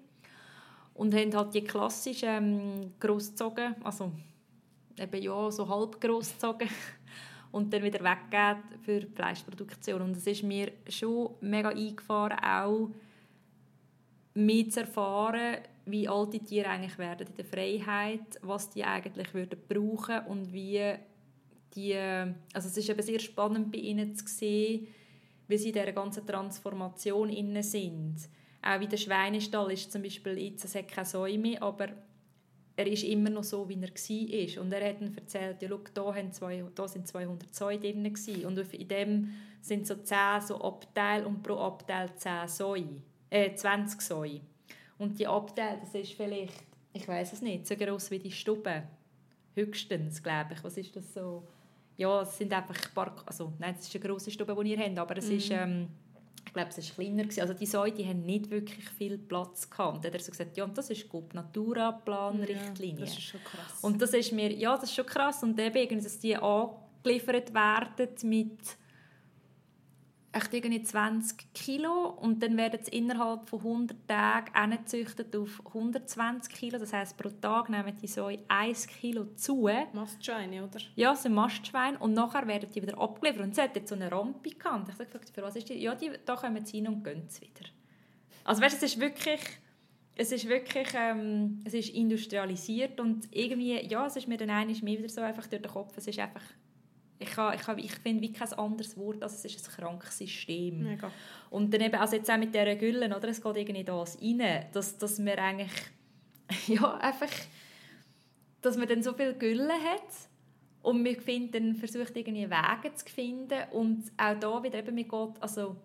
[0.95, 4.13] und haben halt die klassischen ähm, großgezogen, also
[4.99, 6.69] eben ja so halb großgezogen
[7.53, 10.03] und dann wieder weggeben für die Fleischproduktion.
[10.03, 12.91] Und es ist mir schon mega eingefahren, auch
[14.35, 19.59] mehr zu erfahren, wie alte Tiere eigentlich werden in der Freiheit, was die eigentlich würden
[19.69, 20.95] brauchen und wie
[21.79, 21.95] die,
[22.53, 24.89] also es ist eben sehr spannend bei ihnen zu sehen,
[25.47, 28.17] wie sie in dieser ganzen Transformation inne sind.
[28.63, 31.89] Auch wie der Schweinestall ist zum Beispiel jetzt, es hat keine Säume, aber
[32.77, 34.63] er ist immer noch so, wie er war.
[34.63, 36.13] Und er hat dann erzählt, ja, schau,
[36.75, 38.07] da, sind 200 Säue drin
[38.47, 44.01] und in dem sind so 10 so Abteile und pro Abteil 10 Säue, äh, 20
[44.01, 44.41] Säue.
[44.99, 48.85] Und die Abteile, das ist vielleicht, ich weiß es nicht, so groß wie die Stube.
[49.55, 50.63] Höchstens, glaube ich.
[50.63, 51.43] Was ist das so?
[51.99, 54.79] Ja, es sind einfach ein paar, also nein, es ist eine grosse Stube, die ihr
[54.79, 55.37] habt, aber es mhm.
[55.37, 55.89] ist, ähm,
[56.47, 57.23] ich glaube, es war kleiner.
[57.25, 57.41] Gewesen.
[57.41, 59.97] Also die Säue, die haben nicht wirklich viel Platz gehabt.
[59.97, 63.01] Und dann hat er so gesagt, ja, und das ist gut, Naturaplan-Richtlinie.
[63.01, 63.79] Ja, das ist schon krass.
[63.83, 65.43] Und das ist mir, ja, das ist schon krass.
[65.43, 68.59] Und eben, dass die angeliefert werden mit
[70.33, 76.53] echt irgendwie 20 Kilo und dann werden sie innerhalb von 100 Tagen angezüchtet auf 120
[76.53, 76.79] Kilo.
[76.79, 79.69] Das heißt pro Tag nehmen die so 1 Kilo zu.
[79.93, 80.81] Mastschweine, oder?
[80.97, 83.43] Ja, sind Mastschweine und nachher werden die wieder abgeliefert.
[83.43, 84.89] Und sie hat jetzt so eine Rampe gehabt.
[84.89, 85.75] Ich habe gefragt, für was ist die?
[85.75, 87.69] Ja, die, da kommen sie hin und gehen sie wieder.
[88.45, 89.41] Also weißt, es ist wirklich...
[90.21, 94.83] Es ist wirklich ähm, es ist industrialisiert und irgendwie, ja, es ist mir dann einiges
[94.83, 96.43] mehr wieder so einfach durch den Kopf, es ist einfach
[97.19, 100.85] ich, ich, ich finde wie kein anderes Wort, als es ist ein krankes System.
[100.85, 101.11] Mega.
[101.51, 104.67] Und dann eben, also jetzt auch mit dieser Gülle, oder, es geht irgendwie das rein,
[104.73, 105.73] dass, dass man eigentlich,
[106.69, 107.33] ja, einfach,
[108.63, 110.09] dass man dann so viel Gülle hat
[110.83, 115.09] und man findet, dann versucht irgendwie Wege zu finden und auch da wieder eben, man
[115.09, 115.77] geht, also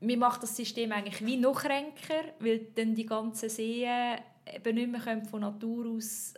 [0.00, 4.18] man macht das System eigentlich wie noch kränker, weil dann die ganzen Seen
[4.52, 6.34] eben nicht mehr von Natur aus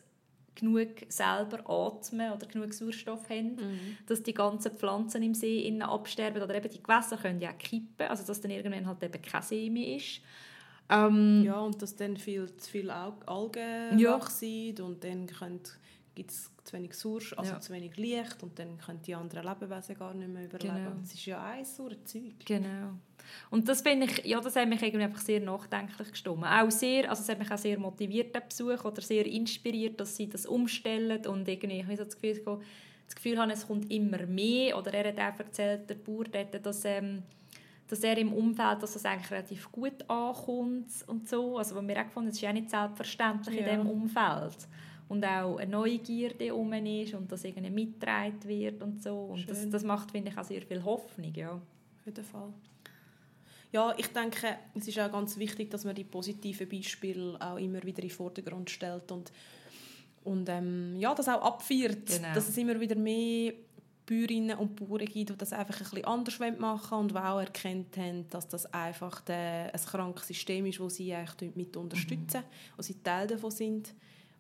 [0.55, 3.97] genug selber atmen oder genug Sauerstoff haben, mhm.
[4.07, 7.59] dass die ganzen Pflanzen im See innen absterben oder eben die Gewässer können ja auch
[7.59, 10.21] kippen, also dass dann irgendwann halt eben kein See mehr ist.
[10.89, 14.21] Ähm, ja, und dass dann viel zu viel Algen ja.
[14.29, 15.27] sind und dann
[16.15, 17.61] gibt es zu wenig Sauerstoff, also ja.
[17.61, 20.75] zu wenig Licht und dann können die anderen Lebewesen gar nicht mehr überleben.
[20.75, 20.97] Genau.
[21.03, 22.45] Es ist ja ein so ein Zeug.
[22.45, 22.93] Genau.
[23.51, 26.45] Und das finde ich, ja, das hat mich irgendwie einfach sehr nachdenklich gestimmt.
[26.45, 30.17] Auch sehr, also es hat mich auch sehr motiviert, der Besuch, oder sehr inspiriert, dass
[30.17, 32.61] sie das umstellen und irgendwie, ich habe das Gefühl,
[33.07, 36.65] das Gefühl habe, es kommt immer mehr, oder er hat auch erzählt, der Bauer dort,
[36.65, 37.23] dass, ähm,
[37.89, 42.01] dass er im Umfeld, dass das eigentlich relativ gut ankommt und so, also was mir
[42.01, 43.67] auch gefunden, es ist ja nicht selbstverständlich ja.
[43.67, 44.69] in diesem Umfeld
[45.09, 49.69] und auch eine Neugierde um ist und dass irgendwie mitgetragen wird und so und das,
[49.69, 51.53] das macht, finde ich, auch sehr viel Hoffnung, ja.
[51.53, 52.53] Auf jeden Fall.
[53.73, 57.83] Ja, ich denke, es ist auch ganz wichtig, dass man die positiven Beispiele auch immer
[57.83, 59.33] wieder in den Vordergrund stellt und,
[60.23, 62.35] und ähm, ja, das auch abfeiert, genau.
[62.35, 63.53] dass es immer wieder mehr
[64.07, 67.41] Bäuerinnen und Bauern gibt, die das einfach ein bisschen anders machen wollen und die auch
[67.41, 72.77] erkannt haben, dass das einfach ein krankes System ist, das sie eigentlich mit unterstützen, mhm.
[72.77, 73.95] und sie Teil davon sind.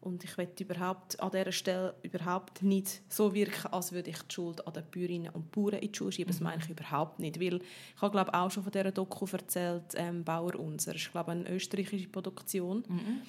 [0.04, 4.34] Und ich will überhaupt an dieser Stelle überhaupt nicht so wirken, als würde ich die
[4.34, 6.30] Schuld an den Bäuerinnen und Bauern in die Schule schieben.
[6.30, 6.44] Das mhm.
[6.44, 7.40] meine ich überhaupt nicht.
[7.40, 10.92] Weil ich habe glaube auch schon von dieser Doku erzählt, ähm, «Bauer unser».
[10.92, 12.84] Das ist glaube eine österreichische Produktion.
[12.86, 13.22] Mhm.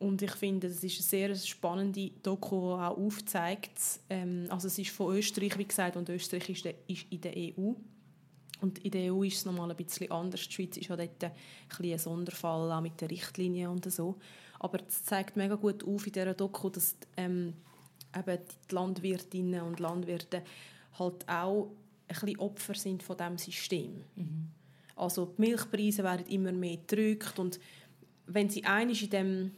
[0.00, 4.78] Und ich finde, das ist eine sehr spannende Doku, die auch aufzeigt, ähm, also es
[4.78, 7.72] ist von Österreich, wie gesagt, und Österreich ist, ist in der EU.
[8.60, 10.46] Und in der EU ist es nochmal ein bisschen anders.
[10.48, 11.32] Die Schweiz ist ja dort ein,
[11.80, 14.18] ein Sonderfall, auch mit den Richtlinien und so.
[14.58, 17.54] Aber es zeigt mega gut auf in dieser Doku, dass ähm,
[18.16, 18.38] eben
[18.70, 20.42] die Landwirtinnen und Landwirte
[20.98, 21.70] halt auch
[22.08, 24.04] ein bisschen Opfer sind von diesem System.
[24.16, 24.48] Mhm.
[24.96, 27.60] Also die Milchpreise werden immer mehr gedrückt und
[28.26, 29.50] wenn sie einig in dem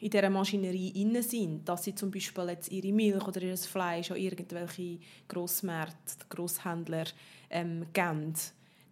[0.00, 4.10] in dieser Maschinerie inne sind, dass sie zum Beispiel jetzt ihre Milch oder ihr Fleisch
[4.10, 7.04] an irgendwelche Grossmärkte, Grosshändler
[7.48, 8.34] ähm, geben,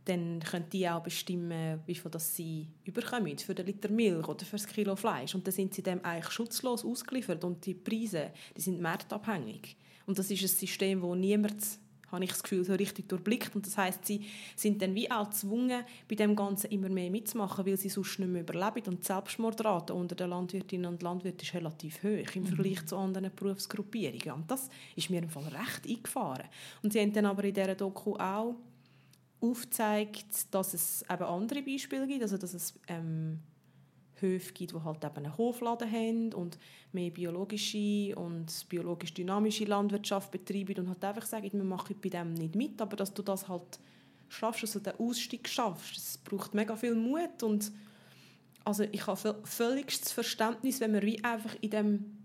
[0.05, 4.45] dann können die auch bestimmen, wie viel das sie überkommen für den Liter Milch oder
[4.45, 5.35] für das Kilo Fleisch.
[5.35, 9.77] Und dann sind sie dem eigentlich schutzlos ausgeliefert und die Preise, die sind marktabhängig.
[10.07, 11.63] Und das ist ein System, wo niemand
[12.11, 13.55] habe ich das Gefühl, so richtig durchblickt.
[13.55, 17.65] Und das heißt, sie sind dann wie auch gezwungen, bei dem Ganzen immer mehr mitzumachen,
[17.67, 18.89] weil sie sonst nicht mehr überleben.
[18.89, 22.47] Und die Selbstmordrate unter den Landwirtinnen und Landwirten ist relativ hoch im mhm.
[22.47, 24.33] Vergleich zu anderen Berufsgruppierungen.
[24.33, 26.49] Und das ist mir im Fall recht eingefahren.
[26.83, 28.57] Und sie haben dann aber in dieser Doku auch
[29.41, 33.41] aufzeigt, dass es eben andere Beispiele gibt, also dass es ähm,
[34.21, 36.59] Höfe gibt, die halt eben einen Hofladen haben und
[36.93, 42.35] mehr biologische und biologisch dynamische Landwirtschaft betreiben und halt einfach sagen, wir machen bei dem
[42.35, 43.81] nicht mit, aber dass du das halt
[44.29, 47.73] schaffst, also den Ausstieg schaffst, es braucht mega viel Mut und
[48.65, 52.20] also ich habe völligstes Verständnis, wenn man wie einfach in dem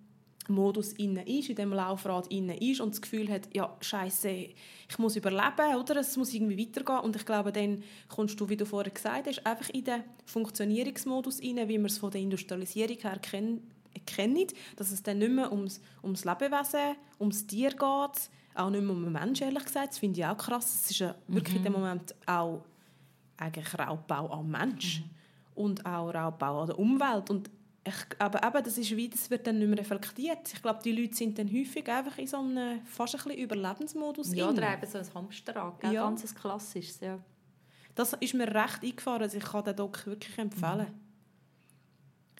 [0.48, 5.00] Modus inne ist, in dem Laufrad inne ist und das Gefühl hat, ja, scheiße, ich
[5.00, 5.98] muss überleben, oder?
[5.98, 7.00] Es muss irgendwie weitergehen.
[7.00, 11.40] Und ich glaube, dann kommst du, wie du vorher gesagt hast, einfach in den Funktionierungsmodus
[11.40, 13.72] inne, wie wir es von der Industrialisierung her kennen,
[14.06, 18.96] kennen dass es dann nicht mehr ums, ums Lebewesen, ums Tier geht, auch nicht mehr
[18.96, 19.90] um den Menschen, ehrlich gesagt.
[19.90, 20.84] Das finde ich auch krass.
[20.84, 21.66] Es ist ja wirklich mhm.
[21.66, 22.64] in dem Moment auch
[23.38, 25.10] eigentlich Raubbau am Mensch mhm.
[25.56, 27.30] und auch Raubbau an der Umwelt.
[27.30, 27.50] Und
[27.88, 30.52] ich, aber eben, das ist wie, das wird dann nicht mehr reflektiert.
[30.52, 34.34] Ich glaube, die Leute sind dann häufig einfach in so einem fast ein bisschen Überlebensmodus.
[34.34, 36.04] Ja, oder eben so ein Hamsterrad, ja.
[36.04, 37.20] ganz ein klassisches, ja.
[37.94, 40.88] Das ist mir recht eingefahren, also ich kann den Doc wirklich empfehlen.
[40.88, 41.06] Mhm.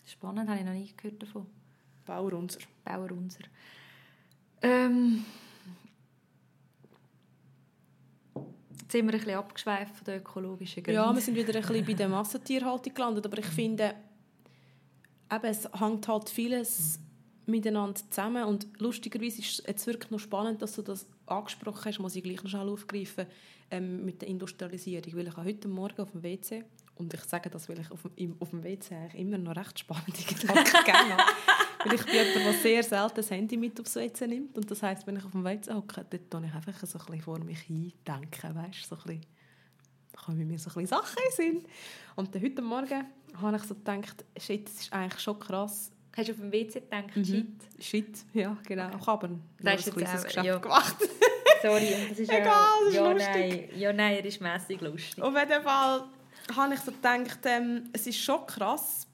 [0.04, 1.46] Spannend, habe ich noch nie gehört davon.
[2.04, 2.60] Bauer unser.
[2.84, 3.40] Bauer unser.
[4.62, 5.24] Ähm,
[8.86, 11.00] Jetzt sind wir ein bisschen abgeschweift von der ökologischen Gründen.
[11.00, 13.94] Ja, wir sind wieder ein bisschen bei der Massentierhaltung gelandet, aber ich finde,
[15.32, 17.00] eben, es hängt halt vieles
[17.46, 22.16] miteinander zusammen und lustigerweise ist es wirklich noch spannend, dass du das angesprochen hast, muss
[22.16, 23.26] ich gleich noch schnell aufgreifen,
[23.70, 26.64] ähm, mit der Industrialisierung, weil ich heute Morgen auf dem WC
[26.96, 30.12] und ich sage das, weil ich auf dem, auf dem WC immer noch recht spannende
[30.28, 31.16] Gedanken gerne
[31.84, 34.56] Weil ich bin jemand, der sehr selten das Handy mit aufs WC nimmt.
[34.56, 37.04] Und das heisst, wenn ich auf dem WC hocke, dort tue ich einfach so ein
[37.04, 38.54] bisschen vor mich hindenken.
[38.54, 39.26] Weißt, so ein bisschen,
[40.16, 41.64] kommen mir so ein bisschen Sachen in Sinn.
[42.16, 43.04] Und dann heute Morgen
[43.40, 45.92] habe ich so gedacht, shit, das ist eigentlich schon krass.
[46.16, 47.24] Hast du auf dem WC gedacht, mhm.
[47.24, 47.46] shit?
[47.78, 48.86] Shit, ja, genau.
[48.86, 48.96] Okay.
[49.00, 50.58] Ich habe aber das ein kleines Geschäft ja.
[50.58, 50.96] gemacht.
[51.62, 53.68] Sorry, das ist Egal, das ist ja, lustig.
[53.70, 55.22] Nein, ja, nein, er ist mässig lustig.
[55.22, 56.04] Auf jeden Fall
[56.54, 59.06] habe ich so gedacht, ähm, es ist schon krass,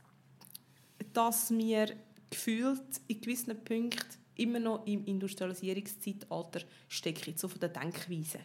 [1.12, 1.95] dass wir
[2.31, 8.41] gefühlt in gewissen Punkten immer noch im Industrialisierungszeitalter stecken, so von der Denkweise.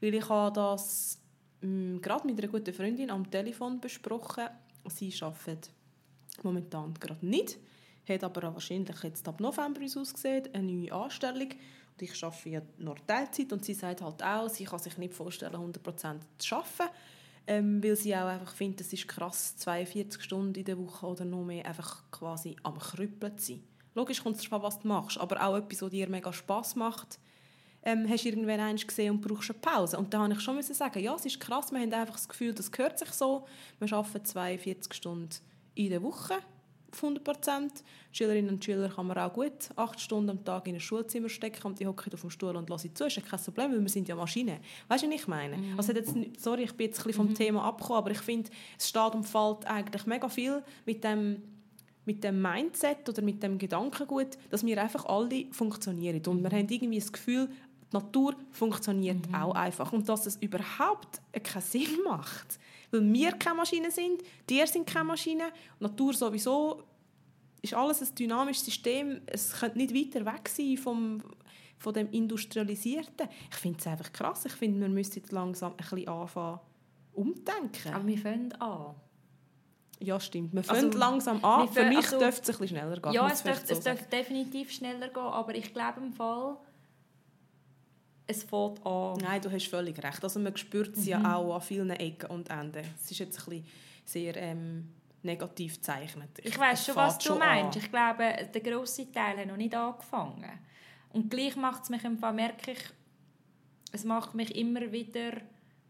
[0.00, 1.18] Weil ich habe das
[1.60, 4.48] gerade mit einer guten Freundin am Telefon besprochen.
[4.88, 5.70] Sie arbeitet
[6.42, 7.58] momentan gerade nicht,
[8.08, 11.48] hat aber wahrscheinlich jetzt ab November ausgesehen, eine neue Anstellung.
[11.50, 15.12] Und ich arbeite ja nur Teilzeit und sie sagt halt auch, sie kann sich nicht
[15.12, 16.90] vorstellen, 100% zu arbeiten
[17.50, 21.24] ähm, weil sie auch einfach findet, es ist krass, 42 Stunden in der Woche oder
[21.24, 23.62] noch mehr einfach quasi am Krüppeln zu sein.
[23.94, 27.18] Logisch kommt es darauf was du machst, aber auch etwas, was dir mega Spass macht,
[27.82, 29.98] ähm, hast du irgendwann eins gesehen und brauchst eine Pause.
[29.98, 32.54] Und da habe ich schon sagen, ja, es ist krass, wir haben einfach das Gefühl,
[32.54, 33.46] das gehört sich so.
[33.78, 35.30] Wir arbeiten 42 Stunden
[35.74, 36.34] in der Woche
[36.92, 37.84] auf 100 Prozent.
[38.12, 41.66] Schülerinnen und Schüler kann man auch gut acht Stunden am Tag in ein Schulzimmer stecken
[41.66, 43.04] und die hocken auf dem Stuhl und hören zu.
[43.04, 44.58] Das ist kein Problem, weil wir sind ja Maschinen.
[44.88, 45.56] Weißt du, was ich meine?
[45.56, 45.74] Mhm.
[45.76, 47.34] Also jetzt, sorry, ich bin jetzt ein bisschen vom mhm.
[47.34, 51.42] Thema abgekommen, aber ich finde, es steht und fällt eigentlich mega viel mit dem
[52.06, 56.22] mit dem Mindset oder mit dem Gedankengut, dass wir einfach alle funktionieren.
[56.26, 57.48] Und wir haben irgendwie das Gefühl,
[57.92, 59.34] die Natur funktioniert mhm.
[59.34, 59.92] auch einfach.
[59.92, 62.58] Und dass es überhaupt keinen Sinn macht.
[62.90, 66.84] Weil wir keine Maschinen sind, die sind keine Maschinen, die Natur sowieso
[67.62, 69.20] ist alles ein dynamisches System.
[69.26, 71.22] Es könnte nicht weiter weg sein vom,
[71.78, 73.28] von dem Industrialisierten.
[73.50, 74.44] Ich finde es einfach krass.
[74.46, 76.60] Ich finde, wir müssen jetzt langsam ein bisschen anfangen
[77.12, 77.92] umdenken.
[77.92, 78.94] Aber wir fangen an.
[80.02, 80.54] Ja, stimmt.
[80.54, 81.68] Wir fangen also, langsam an.
[81.68, 83.12] Für mich also, dürfte es ein bisschen schneller gehen.
[83.12, 86.56] Ja, es dürfte, so es dürfte definitiv schneller gehen, aber ich glaube im Fall,
[88.30, 89.18] es fängt an.
[89.20, 90.22] Nein, du hast völlig recht.
[90.22, 91.08] Also man spürt es mhm.
[91.08, 92.84] ja auch an vielen Ecken und Enden.
[93.02, 93.66] Es ist jetzt ein bisschen
[94.04, 94.88] sehr ähm,
[95.22, 96.30] negativ gezeichnet.
[96.38, 97.76] Ich, ich weiß schon, was du meinst.
[97.76, 97.82] An.
[97.82, 100.50] Ich glaube, der grosse Teil hat noch nicht angefangen.
[101.12, 102.80] Und gleich macht es mich im Fall, merke ich,
[103.92, 105.32] es macht mich immer wieder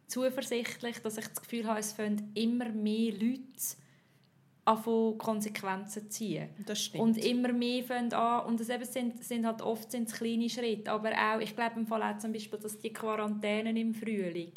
[0.06, 3.76] zuversichtlich, dass ich das Gefühl habe, es fangen immer mehr Leute
[4.70, 6.48] anfangen, Konsequenzen zu ziehen.
[6.66, 7.02] Das stimmt.
[7.02, 11.10] Und immer mehr fangen an, und eben sind, sind halt oft sind kleine Schritte, aber
[11.12, 14.52] auch, ich glaube im Fall auch zum Beispiel, dass die Quarantäne im Frühling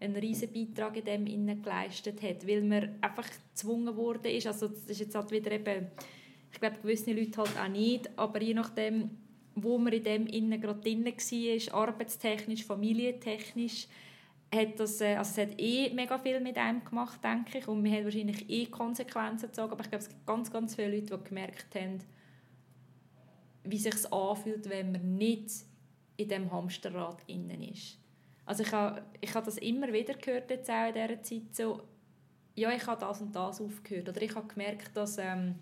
[0.00, 4.68] einen riesen Beitrag in dem innen geleistet hat, weil man einfach gezwungen wurde ist, also
[4.68, 5.88] das ist jetzt halt wieder eben,
[6.52, 9.10] ich glaube gewisse Leute halt auch nicht, aber je nachdem,
[9.54, 13.88] wo man in dem innen gerade drin war, arbeitstechnisch, familientechnisch,
[14.54, 17.84] hat das, äh, also es hat eh mega viel mit einem gemacht, denke ich, und
[17.84, 21.18] wir haben wahrscheinlich eh Konsequenzen gezogen, aber ich glaube, es gibt ganz, ganz viele Leute,
[21.18, 21.98] die gemerkt haben,
[23.64, 25.50] wie es sich anfühlt, wenn man nicht
[26.16, 27.98] in dem Hamsterrad innen ist.
[28.46, 31.82] Also ich habe, ich habe das immer wieder gehört jetzt auch in dieser Zeit, so,
[32.54, 35.56] ja, ich habe das und das aufgehört, oder ich habe gemerkt, dass, ähm,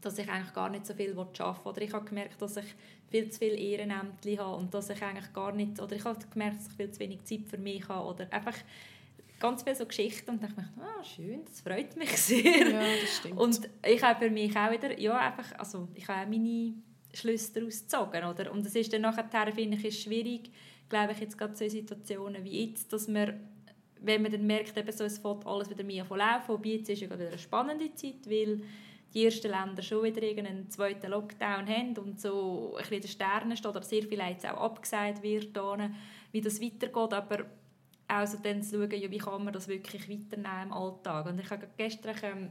[0.00, 2.74] dass ich eigentlich gar nicht so viel arbeiten will, oder ich habe gemerkt, dass ich
[3.10, 6.58] viel zu viel Ehrenämtli habe und dass ich eigentlich gar nicht, oder ich habe gemerkt,
[6.58, 8.56] dass ich viel zu wenig Zeit für mich habe oder einfach
[9.38, 12.70] ganz viele so Geschichten und dachte mir, ah, schön, das freut mich sehr.
[12.70, 13.38] Ja, das stimmt.
[13.38, 16.74] Und ich habe für mich auch wieder, ja, einfach, also ich habe auch meine
[17.14, 18.52] Schlüsse daraus gezogen, oder?
[18.52, 20.50] Und es ist dann nachher, finde ich, ist schwierig,
[20.88, 23.40] glaube ich, jetzt gerade so Situationen wie jetzt, dass man,
[24.00, 26.88] wenn man dann merkt, eben so, es fällt alles wieder mehr von laufen, wobei jetzt
[26.88, 28.62] ist ja wieder eine spannende Zeit, weil
[29.14, 33.56] die ersten Länder schon wieder einen zweiten Lockdown haben und so ein bisschen der Sterne
[33.56, 35.56] steht, oder sehr viel jetzt auch abgesagt wird,
[36.32, 37.46] wie das weitergeht, aber
[38.08, 41.26] auch so dann zu schauen, wie kann man das wirklich weiternehmen im Alltag.
[41.26, 42.50] Und ich habe gestern ähm,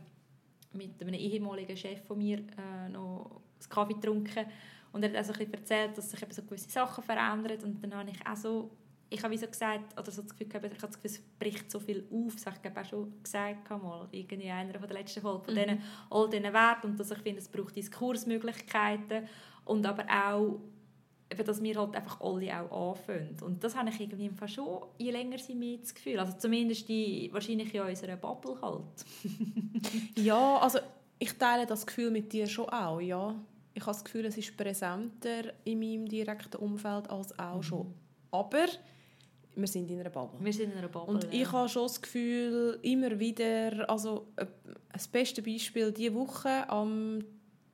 [0.74, 4.46] mit einem ehemaligen Chef von mir äh, noch einen Kaffee getrunken
[4.92, 7.96] und er hat also ein erzählt, dass sich eben so gewisse Sachen verändern und dann
[7.96, 8.72] habe ich auch so
[9.10, 11.22] ich habe wie so gesagt, oder so das Gefühl gehabt, ich habe das Gefühl, es
[11.40, 14.98] bricht so viel auf, das habe ich auch schon gesagt mal, irgendwie in einer der
[14.98, 15.60] letzten Folgen, von mhm.
[15.60, 19.28] denen, all diesen Werten und dass ich finde, es braucht Diskursmöglichkeiten
[19.66, 20.60] und aber auch
[21.30, 23.36] dass wir halt einfach alle auch anfangen.
[23.42, 26.20] Und das habe ich irgendwie im schon, je länger sie mehr das Gefühl.
[26.20, 29.06] Also zumindest die, wahrscheinlich in unserer Bubble halt.
[30.16, 30.80] ja, also
[31.20, 33.36] ich teile das Gefühl mit dir schon auch, ja.
[33.74, 37.64] Ich habe das Gefühl, es ist präsenter in meinem direkten Umfeld als auch mhm.
[37.64, 37.94] schon.
[38.32, 38.68] Aber
[39.58, 40.40] wir sind in einer Bubble.
[40.44, 41.42] Wir sind in einer Bubble, Und ja.
[41.42, 44.46] ich habe schon das Gefühl, immer wieder, also äh,
[44.92, 47.24] das beste Beispiel, diese Woche am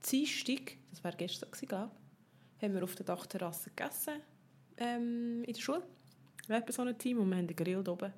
[0.10, 1.92] Dienstag, das war gestern, glaube
[2.58, 4.22] ich, haben wir auf der Dachterrasse gegessen
[4.78, 5.84] ähm, in der Schule.
[6.48, 8.14] Wir hatten so ein Team und wir haben den Grill oben.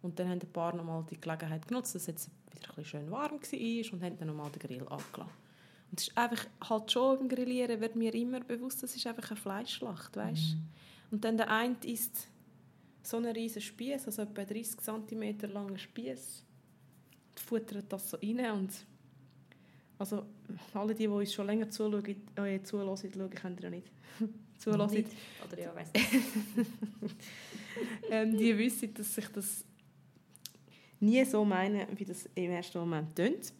[0.00, 2.84] Und dann haben ein paar nochmal die Gelegenheit genutzt, dass es jetzt wieder ein bisschen
[2.84, 5.48] schön warm war und haben dann nochmal den Grill angelassen.
[5.90, 9.30] Und es ist einfach, halt schon beim Grillieren wird mir immer bewusst, das ist einfach
[9.30, 10.54] eine Fleischschlacht, weißt?
[10.54, 10.68] Mhm.
[11.10, 12.28] Und dann der eine isst
[13.08, 16.44] so einen riesen Spieß, also etwa 30 cm langer Spieß,
[17.30, 18.70] und futtert das so rein und
[19.98, 20.26] also
[20.74, 22.04] alle die, die uns schon länger zuschauen,
[22.36, 23.90] äh, zuhören, schauen, können ja nicht.
[24.58, 24.90] zuhören.
[24.90, 25.10] Nicht.
[25.44, 26.06] Oder ja, weiss nicht.
[28.10, 29.64] ähm, die wissen, dass ich das
[31.00, 33.52] nie so meine, wie das im ersten Moment tönt.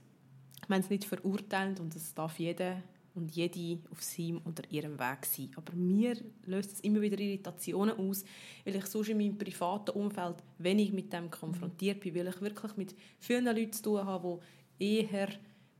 [0.62, 2.82] Ich meine es nicht verurteilend und es darf jeder
[3.18, 5.50] und jede auf seinem oder ihrem Weg sein.
[5.56, 8.24] Aber mir löst es immer wieder Irritationen aus,
[8.64, 12.76] weil ich sonst in meinem privaten Umfeld wenig mit dem konfrontiert bin, weil ich wirklich
[12.76, 14.38] mit vielen Leuten zu tun habe,
[14.78, 15.28] die eher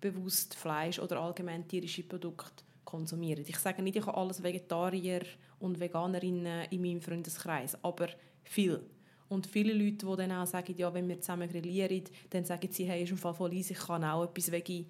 [0.01, 3.44] bewusst Fleisch oder allgemein tierische Produkte konsumieren.
[3.46, 5.22] Ich sage nicht, ich habe alles Vegetarier
[5.61, 8.09] und Veganerinnen in meinem Freundeskreis, aber
[8.42, 8.81] viel.
[9.29, 12.87] Und viele Leute, die dann auch sagen, ja, wenn wir zusammen grillieren, dann sagen sie,
[12.87, 14.87] hey, ist im Fall voll easy, ich kann auch etwas Veggie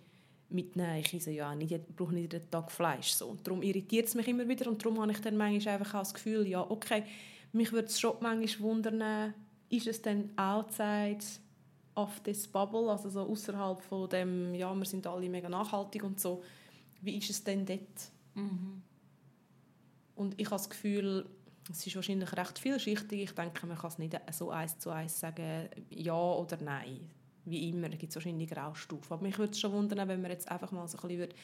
[0.50, 0.96] mitnehmen.
[0.96, 3.10] Ich esse ja nicht, ich brauche nicht jeden Tag Fleisch.
[3.10, 3.28] So.
[3.28, 6.00] Und darum irritiert es mich immer wieder und darum habe ich dann manchmal einfach auch
[6.00, 7.04] das Gefühl, ja, okay,
[7.52, 9.34] mich würde es schon manchmal wundern,
[9.68, 11.24] ist es dann outside
[11.94, 16.20] of this bubble, also so außerhalb von dem, ja, wir sind alle mega nachhaltig und
[16.20, 16.42] so,
[17.00, 18.10] wie ist es denn dort?
[18.34, 18.82] Mhm.
[20.14, 21.26] Und ich habe das Gefühl,
[21.70, 23.22] es ist wahrscheinlich recht vielschichtig.
[23.22, 27.10] Ich denke, man kann es nicht so eins zu eins sagen, ja oder nein
[27.50, 29.12] wie immer, gibt es wahrscheinlich Graustufen.
[29.12, 31.34] Aber mich würde es schon wundern, wenn wir jetzt einfach mal so ein bisschen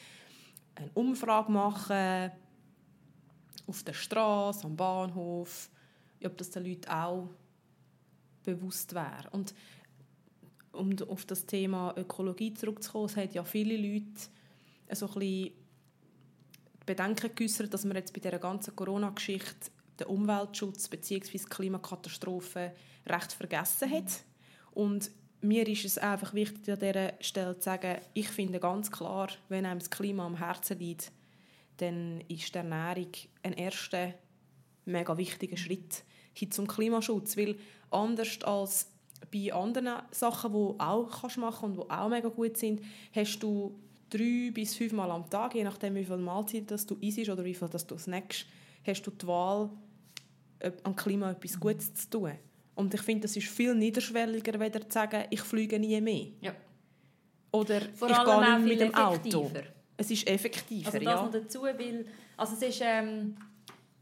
[0.75, 2.31] eine Umfrage machen
[3.67, 5.69] auf der Straße, am Bahnhof,
[6.23, 7.29] ob das den Leuten auch
[8.43, 9.29] bewusst wäre.
[9.31, 9.53] Und
[10.71, 14.29] um auf das Thema Ökologie zurückzukommen, es hat ja viele Leute
[14.91, 15.51] so ein bisschen
[16.85, 21.37] Bedenken geäußert, dass man jetzt bei dieser ganzen Corona-Geschichte den Umweltschutz bzw.
[21.37, 22.73] die Klimakatastrophe
[23.07, 24.23] recht vergessen hat.
[24.71, 25.09] Und
[25.41, 29.65] mir ist es einfach wichtig, an dieser Stelle zu sagen, ich finde ganz klar, wenn
[29.65, 31.11] einem das Klima am Herzen liegt,
[31.77, 33.11] dann ist die Ernährung
[33.43, 34.13] ein erster
[34.85, 37.57] mega wichtiger Schritt hin zum Klimaschutz, weil
[37.91, 38.91] anders als
[39.31, 42.81] bei anderen Sachen, die du auch kannst machen und die auch mega gut sind,
[43.13, 46.95] hast du drei bis fünf Mal am Tag, je nachdem wie viel Mahlzeit das du
[47.01, 48.45] isst oder wie viel du snackst,
[48.85, 49.69] hast du die Wahl,
[50.83, 52.31] am Klima etwas Gutes zu tun.
[52.75, 56.27] Und ich finde, das ist viel niederschwelliger, weder zu sagen, ich fliege nie mehr.
[56.41, 56.53] Ja.
[57.51, 59.51] Oder Vor ich gehe nicht mit dem Auto.
[59.97, 61.21] Es ist effektiver, also das ja.
[61.23, 63.37] noch dazu, weil, also es ist, ähm,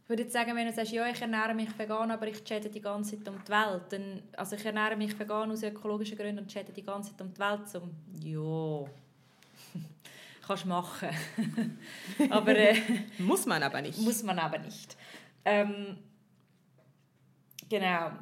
[0.03, 2.67] ich würde jetzt sagen, wenn du sagst, ja, ich ernähre mich vegan, aber ich chatte
[2.67, 6.39] die ganze Zeit um die Welt, dann, also ich ernähre mich vegan aus ökologischen Gründen
[6.39, 7.87] und chatte die ganze Zeit um die Welt, so,
[8.23, 8.89] ja,
[10.47, 11.09] kannst machen.
[12.31, 12.75] aber äh,
[13.19, 13.99] muss man aber nicht.
[13.99, 14.97] Muss man aber nicht.
[15.45, 15.97] Ähm,
[17.69, 18.13] genau.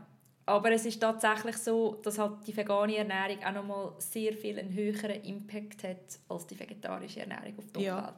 [0.52, 4.74] Aber es ist tatsächlich so, dass halt die vegane Ernährung auch nochmal sehr viel einen
[4.74, 7.86] höheren Impact hat als die vegetarische Ernährung auf die Umwelt.
[7.86, 8.14] Ja.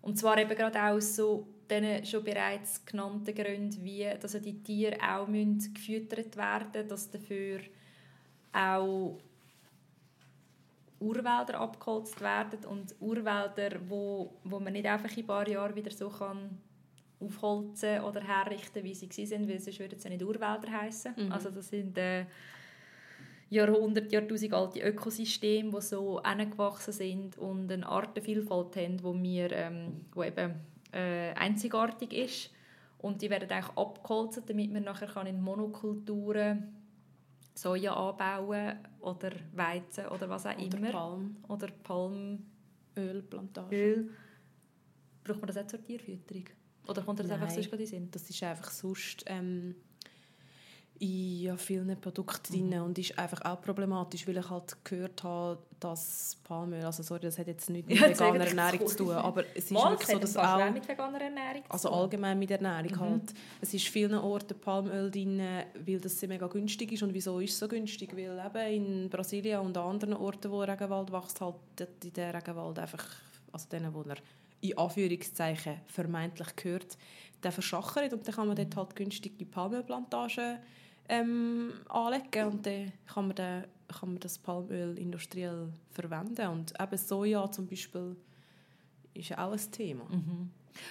[0.00, 4.96] Und zwar eben gerade aus so den schon bereits genannten Gründen, wie dass die Tiere
[5.02, 7.60] auch müssen gefüttert werden dass dafür
[8.54, 9.18] auch
[11.00, 15.90] Urwälder abgeholzt werden und Urwälder, wo, wo man nicht einfach in ein paar Jahren wieder
[15.90, 16.62] so kann
[17.20, 21.14] aufholzen oder herrichten, wie sie waren, weil sonst würden sie nicht Urwälder heißen.
[21.16, 21.32] Mhm.
[21.32, 22.26] Also das sind äh,
[23.48, 30.04] Jahrhunderte, Jahrtausend alte Ökosysteme, die so angewachsen sind und eine Artenvielfalt haben, wo wir, ähm,
[30.12, 30.54] wo eben
[30.92, 32.50] äh, einzigartig ist.
[32.98, 36.74] Und die werden eigentlich abgeholzt, damit man nachher kann in Monokulturen
[37.54, 40.90] Soja anbauen oder Weizen oder was auch immer.
[40.90, 41.36] Palm.
[41.48, 42.44] Oder Palm
[42.96, 43.76] Ölplantage.
[43.76, 44.10] Öl.
[45.24, 46.44] Braucht man das auch zur Tierfütterung?
[46.88, 47.54] Oder kommt das einfach Nein.
[47.54, 48.08] sonst gerade in Sinn?
[48.10, 49.74] Das ist einfach sonst ähm,
[50.98, 55.58] in ja, vielen Produkten drin und ist einfach auch problematisch, weil ich halt gehört habe,
[55.78, 59.44] dass Palmöl, also sorry, das hat jetzt nichts mit Ja, veganer Ernährung zu tun, aber
[59.54, 60.70] es ist Mal, wirklich so, dass auch...
[60.70, 63.00] mit veganer Ernährung Also allgemein mit Ernährung Mhm.
[63.00, 63.34] halt.
[63.60, 65.42] Es ist vielen Orten Palmöl drin,
[65.84, 67.02] weil das sehr mega günstig ist.
[67.02, 68.16] Und wieso ist es so günstig?
[68.16, 68.72] Weil eben
[69.02, 71.56] in Brasilien und an anderen Orten, wo Regenwald wächst, halt
[72.04, 73.04] in der Regenwald einfach,
[73.52, 74.16] also denen, wo er
[74.70, 76.96] in Anführungszeichen vermeintlich gehört,
[77.42, 80.58] der verschachert und dann kann man dort halt günstige Palmölplantagen
[81.08, 86.48] ähm, anlegen und dann kann man, dann, kann man das Palmöl industriell verwenden.
[86.48, 88.16] Und eben Soja zum Beispiel
[89.14, 90.06] ist ja auch ein Thema.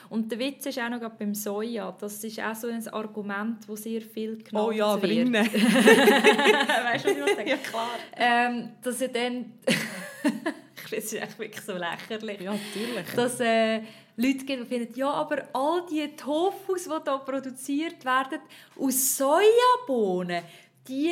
[0.09, 3.83] Und der Witz ist auch noch beim Soja, das ist auch so ein Argument, das
[3.83, 5.11] sehr viel genannt Oh ja, wird.
[5.11, 5.33] innen.
[5.45, 7.47] weißt du, was ich sagen?
[7.47, 7.89] ja, klar.
[8.15, 9.53] ähm, dass er dann...
[10.97, 12.41] es ist echt wirklich so lächerlich.
[12.41, 13.15] Ja, natürlich.
[13.15, 13.81] Dass äh,
[14.17, 18.39] Leute gibt, die finden, ja, aber all die Tofus, die hier produziert werden,
[18.79, 20.43] aus Sojabohnen,
[20.87, 21.11] die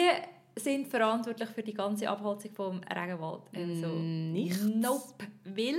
[0.56, 3.42] sind verantwortlich für die ganze Abholzung vom Regenwald.
[3.54, 4.64] Also, Nicht.
[4.64, 5.26] Nope.
[5.46, 5.76] Weil,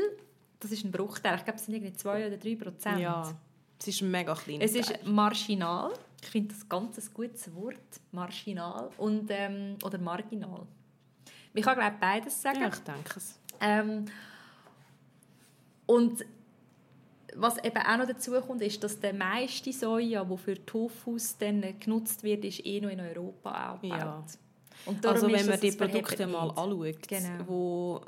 [0.59, 1.37] das ist ein Bruchteil.
[1.37, 2.99] Ich glaube, es sind irgendwie 2 oder 3 Prozent.
[2.99, 3.35] ja,
[3.79, 4.61] es ist ein mega klein.
[4.61, 5.93] Es ist marginal.
[6.23, 7.77] Ich finde das ganz ein gutes Wort.
[8.13, 8.91] Marginal.
[8.97, 10.67] Und, ähm, oder marginal.
[11.53, 12.63] Ich kann, glaube beides sagen.
[12.63, 13.39] ja, ich denke es.
[13.65, 14.05] Ähm,
[15.87, 16.25] und
[17.37, 21.63] was eben auch noch dazu kommt, ist, dass der meiste Soja, der für Tofus dann
[21.81, 23.99] genutzt wird, ist eh noch in Europa angebaut.
[23.99, 24.25] Ja.
[24.87, 27.45] Und Also wenn man die Produkte mal anschaut, Genau.
[27.49, 28.01] wo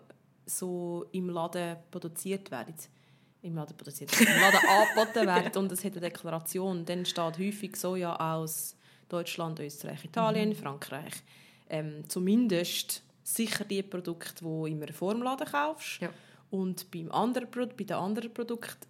[0.46, 2.74] so im Laden produziert werden,
[3.42, 7.76] im Laden produziert, im Laden angeboten werden und es hat eine Deklaration, dann steht häufig
[7.76, 8.76] Soja aus
[9.08, 10.54] Deutschland, Österreich, Italien, Mhm.
[10.54, 11.14] Frankreich.
[11.68, 16.00] Ähm, zumindest sicher die Produkte, die du im Reformladen kaufst.
[16.00, 16.10] Ja.
[16.50, 18.86] Und beim anderen, Pro- bei den anderen Produkten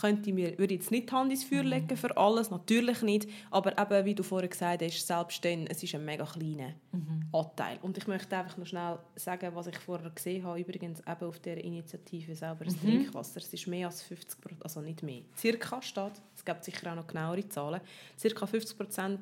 [0.00, 1.68] könnte mir, würde ich jetzt nicht die Hand ins Feuer Mhm.
[1.68, 3.28] legen für alles, natürlich nicht.
[3.52, 7.22] Aber eben, wie du vorher gesagt hast, selbst dann, es ist ein mega kleiner Mhm.
[7.32, 7.78] Anteil.
[7.82, 11.38] Und ich möchte einfach noch schnell sagen, was ich vorher gesehen habe, übrigens eben auf
[11.38, 12.80] der Initiative sauberes Mhm.
[13.04, 13.38] Trinkwasser.
[13.38, 16.96] Es ist mehr als 50 Prozent, also nicht mehr, circa steht, es gibt sicher auch
[16.96, 17.80] noch genauere Zahlen,
[18.18, 19.20] circa 50 Prozent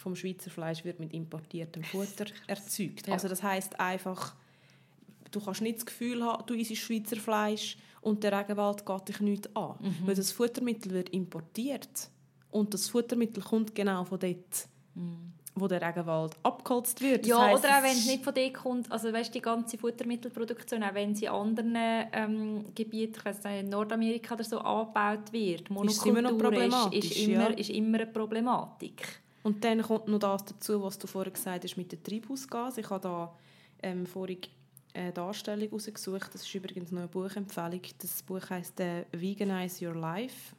[0.00, 3.06] vom Schweizer Fleisch wird mit importiertem Futter erzeugt.
[3.06, 3.12] Ja.
[3.14, 4.34] Also das heißt einfach,
[5.30, 9.20] du kannst nicht das Gefühl haben, du isst Schweizer Fleisch und der Regenwald geht dich
[9.20, 9.74] nicht an.
[9.80, 10.06] Mhm.
[10.06, 12.08] Weil das Futtermittel wird importiert
[12.50, 14.68] und das Futtermittel kommt genau von dort,
[15.54, 17.20] wo der Regenwald abgeholzt wird.
[17.22, 19.42] Das Ja, heisst, oder auch wenn ist- es nicht von dort kommt, also weißt, die
[19.42, 24.44] ganze Futtermittelproduktion, auch wenn sie in anderen ähm, Gebieten, ich weiss nicht, in Nordamerika oder
[24.44, 27.56] so, angebaut wird, Ist es immer Monokultur ist, ist, immer, ja.
[27.56, 29.20] ist immer eine Problematik.
[29.42, 32.84] Und dann kommt noch das dazu, was du vorher gesagt hast mit den Treibhausgasen.
[32.84, 33.34] Ich habe da
[33.82, 34.38] ähm, vorhin
[34.92, 36.34] eine Darstellung rausgesucht.
[36.34, 37.80] Das ist übrigens noch eine Buchempfehlung.
[37.98, 40.54] Das Buch heißt äh, «Veganize Your Life»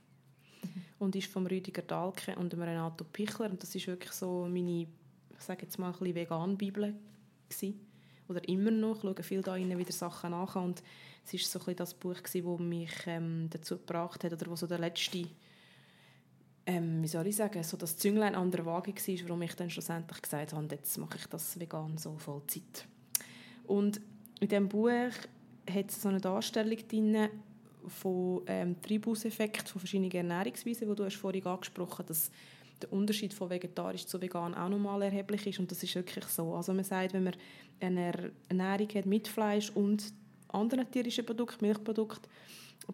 [0.99, 3.49] und ist von Rüdiger Dahlke und dem Renato Pichler.
[3.49, 4.87] Und das ist wirklich so meine,
[5.31, 6.95] ich sage jetzt mal, ein bisschen vegan-Bibel.
[8.29, 8.97] Oder immer noch.
[8.97, 10.55] Ich schaue viel da rein wieder Sachen nach.
[10.55, 10.81] Und
[11.25, 14.55] es ist so ein bisschen das Buch, das mich ähm, dazu gebracht hat, oder wo
[14.55, 15.27] so der letzte
[16.65, 19.69] ähm, wie soll ich sagen, so das Zünglein an der Waage war, warum ich dann
[19.69, 22.85] schlussendlich gesagt habe, jetzt mache ich das vegan so Vollzeit.
[23.65, 24.01] Und
[24.39, 27.29] in diesem Buch hat es so eine Darstellung drin
[27.87, 32.29] von ähm, Treibhauseffekt von verschiedenen Ernährungsweisen, wo du hast vorhin angesprochen dass
[32.81, 36.55] der Unterschied von vegetarisch zu vegan auch nochmal erheblich ist und das ist wirklich so.
[36.55, 37.35] Also man sagt, wenn man
[37.79, 40.13] eine Ernährung hat mit Fleisch und
[40.49, 42.29] anderen tierischen Produkten, Milchprodukten,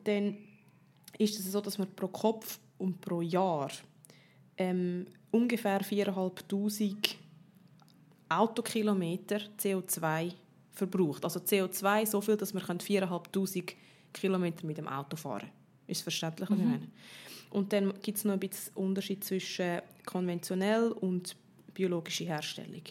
[0.03, 0.37] dann
[1.17, 3.69] ist es so, dass man pro Kopf und pro Jahr
[4.57, 7.15] ähm, ungefähr 4'500
[8.29, 10.33] Autokilometer CO2
[10.71, 11.23] verbraucht.
[11.23, 13.73] Also CO2 so viel, dass man 4'500
[14.13, 15.51] Kilometer mit dem Auto fahren kann.
[15.87, 16.87] Ist verständlich, was ich meine?
[17.49, 21.35] Und dann gibt es noch ein bisschen Unterschied zwischen konventionell und
[21.73, 22.81] biologischer Herstellung.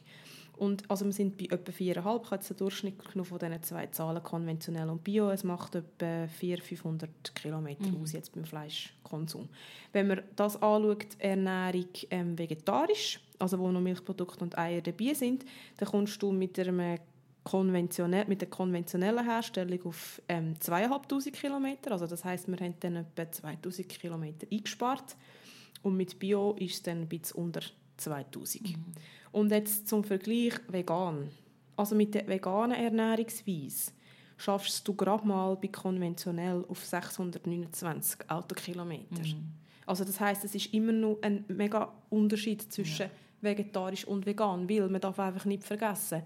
[0.57, 1.89] Und also wir sind bei etwa 4,5.
[1.91, 5.31] Ich habe jetzt den Durchschnitt genommen von diesen zwei Zahlen, konventionell und bio.
[5.31, 9.49] Es macht etwa 400-500 Kilometer aus jetzt beim Fleischkonsum.
[9.93, 15.45] Wenn man das anschaut, Ernährung ähm, vegetarisch, also wo noch Milchprodukte und Eier dabei sind,
[15.77, 16.99] dann kommst du mit einer
[17.45, 21.93] konventionell, mit der konventionellen Herstellung auf ähm, 2'500 Kilometer.
[21.93, 25.17] Also das heißt, wir haben dann etwa 2000 Kilometer eingespart.
[25.83, 27.61] Und mit Bio ist es dann ein bisschen unter
[27.99, 28.75] 2000.
[29.37, 31.29] Und jetzt zum Vergleich vegan.
[31.77, 33.93] Also mit der veganen Ernährungsweise
[34.39, 39.23] schaffst du gerade mal bei konventionell auf 629 Autokilometer.
[39.85, 43.11] Also das heißt, es ist immer noch ein mega Unterschied zwischen
[43.43, 46.23] vegetarisch und vegan, weil man darf einfach nicht vergessen,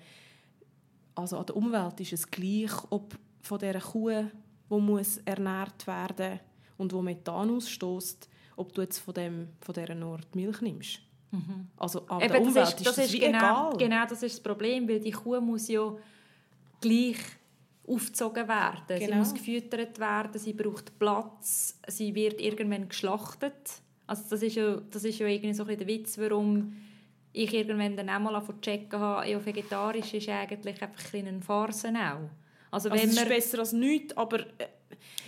[1.16, 4.24] also an der Umwelt ist es gleich, ob von dieser Kuh
[4.68, 6.38] wo muss ernährt werden
[6.78, 11.09] und wo Methan ausstößt, ob du jetzt von, dem, von dieser Art Milch nimmst.
[11.32, 11.68] Mhm.
[11.76, 13.76] Also an Eben, der Umwelt das ist, das das ist wie genau, egal.
[13.78, 15.92] genau das ist das Problem, weil die Kuh muss ja
[16.80, 17.16] gleich
[17.86, 18.82] aufgezogen werden.
[18.98, 19.16] Sie Genau.
[19.16, 23.54] muss gefüttert werden, sie braucht Platz, sie wird irgendwann geschlachtet.
[24.06, 26.76] Also das ist ja, das ist ja irgendwie so ein bisschen der Witz, warum
[27.32, 31.26] ich irgendwann dann auch mal zu checken habe, ja, vegetarisch ist eigentlich einfach ein bisschen
[31.28, 32.28] ein Farsen auch.
[32.72, 34.66] Also Also wenn es ist man, besser als nichts, aber äh,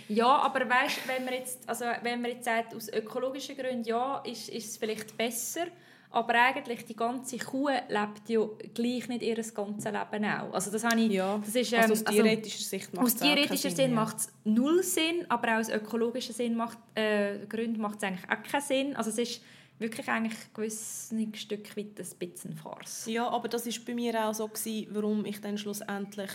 [0.09, 4.17] ja, aber weißt, wenn man jetzt, also wenn man jetzt sagt, aus ökologischen Gründen ja,
[4.25, 5.67] ist, ist es vielleicht besser,
[6.13, 8.45] aber eigentlich die ganze Kuh lebt ja
[8.75, 10.53] gleich nicht ihr ganzes Leben auch.
[10.53, 13.19] Also das habe ich, ja, das ist, also ähm, aus theoretischer Sicht macht aus es
[13.19, 17.39] keinen theoretischer Sinn, Sinn macht es null Sinn, aber auch aus ökologischen Sinn macht, äh,
[17.49, 18.95] Gründen macht es eigentlich auch keinen Sinn.
[18.95, 19.41] Also es ist
[19.79, 23.07] wirklich eigentlich ein gewisses Stück weit ein bisschen Farce.
[23.07, 26.29] Ja, aber das ist bei mir auch so gewesen, warum ich dann schlussendlich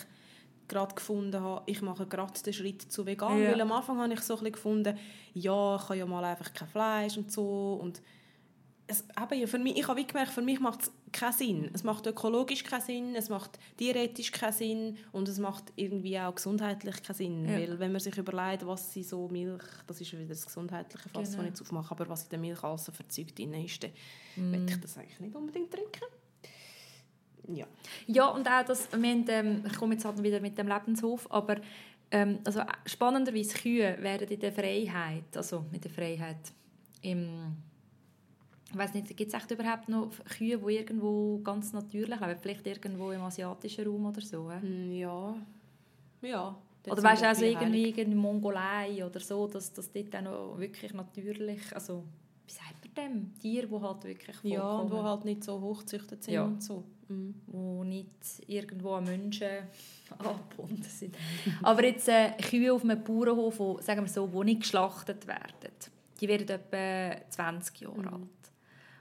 [0.66, 3.52] gerade gefunden habe, ich mache gerade den Schritt zu vegan, Ja.
[3.52, 4.98] weil am Anfang habe ich so ein bisschen gefunden,
[5.34, 8.02] ja, ich habe ja mal einfach kein Fleisch und so und
[8.90, 11.70] es, eben, ja, für mich, ich habe gemerkt, für mich macht es keinen Sinn.
[11.74, 16.34] Es macht ökologisch keinen Sinn, es macht diätisch keinen Sinn und es macht irgendwie auch
[16.34, 17.58] gesundheitlich keinen Sinn, Ja.
[17.58, 21.30] weil wenn man sich überlegt, was sie so Milch, das ist wieder das gesundheitliche Fass,
[21.30, 21.36] Genau.
[21.36, 23.92] das ich jetzt aufmache, aber was in der Milch alles so verzeugt drin ist, dann
[24.36, 24.66] Mm.
[24.68, 26.04] ich das eigentlich nicht unbedingt trinken.
[27.48, 27.66] Ja.
[28.06, 31.30] Ja, und auch das, wir haben, ähm, ich komme jetzt halt wieder mit dem Lebenshof,
[31.30, 31.56] aber
[32.10, 36.52] ähm, also, spannenderweise Kühe werden in der Freiheit, also mit der Freiheit,
[37.02, 37.56] im,
[38.70, 42.66] ich weiß nicht, gibt es echt überhaupt noch Kühe, die irgendwo ganz natürlich leben, vielleicht
[42.66, 44.50] irgendwo im asiatischen Raum oder so?
[44.50, 44.58] hä?
[44.64, 45.34] Mm, Ja.
[46.22, 46.56] Ja.
[46.86, 50.92] Oder weißt du, also irgendwie in Mongolei oder so, dass das dort auch noch wirklich
[50.94, 52.02] natürlich, also
[52.46, 53.34] wie sagt man dem?
[53.38, 56.44] Tiere, die halt wirklich Ja, und vollkommen- wo halt nicht so hochgezüchtet sind Ja.
[56.44, 56.84] und so.
[57.10, 57.34] Mhm.
[57.46, 58.10] wo nicht
[58.48, 59.48] irgendwo an Menschen
[60.18, 61.16] angebunden sind.
[61.62, 65.70] Aber jetzt äh, Kühe auf einem Bauernhof, wo, sagen wir so, wo nicht geschlachtet werden,
[66.20, 68.08] die werden etwa 20 Jahre Mhm.
[68.08, 68.22] alt.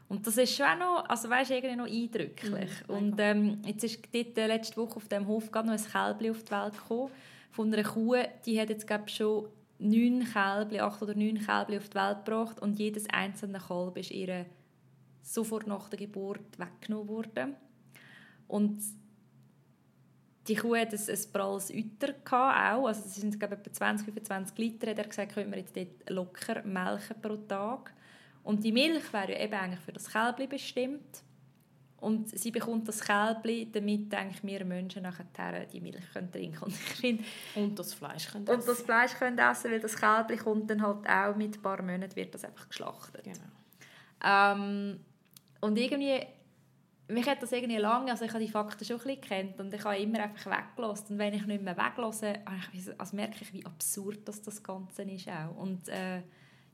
[0.09, 2.71] Und das ist schon auch noch, also weißt, irgendwie noch eindrücklich.
[2.87, 5.83] Mhm, und ähm, jetzt ist dort, äh, letzte Woche auf dem Hof gerade noch ein
[5.83, 7.11] Kälbchen auf die Welt gekommen,
[7.51, 9.47] von einer Kuh, die hat jetzt glaub, schon
[9.79, 14.11] neun Kälbchen, acht oder neun Kälbchen auf die Welt gebracht und jedes einzelne Kalb ist
[14.11, 14.45] ihr
[15.21, 17.55] sofort nach der Geburt weggenommen worden.
[18.47, 18.81] Und
[20.47, 22.87] die Kuh hat ein, ein pralles Euter auch.
[22.87, 24.91] Also das sind glaube etwa 20, 25 Liter.
[24.91, 27.93] Hat er gesagt, können wir jetzt dort locker melken pro Tag.
[28.47, 31.21] Und die Milch wäre ja eben eigentlich für das Kälbchen bestimmt.
[31.97, 36.71] Und sie bekommt das Kälbchen, damit eigentlich wir Menschen nachher die Milch können trinken können.
[36.71, 37.23] Und ich finde,
[37.55, 41.09] Und das Fleisch können und das Fleisch können essen, weil das Kälbchen kommt dann halt
[41.09, 43.25] auch mit ein paar Monaten wird das einfach geschlachtet.
[43.25, 43.35] Genau.
[44.23, 45.01] Ähm,
[45.59, 46.21] und irgendwie,
[47.09, 49.73] mich hat das irgendwie lange, also ich habe die Fakten schon ein bisschen gekannt und
[49.73, 51.13] ich habe immer einfach weggelassen.
[51.13, 52.35] Und wenn ich nicht mehr weglasse,
[52.97, 55.57] also merke ich, wie absurd das, das Ganze ist auch.
[55.57, 56.21] Und äh,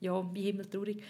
[0.01, 1.03] ja, wie himmeltraurig.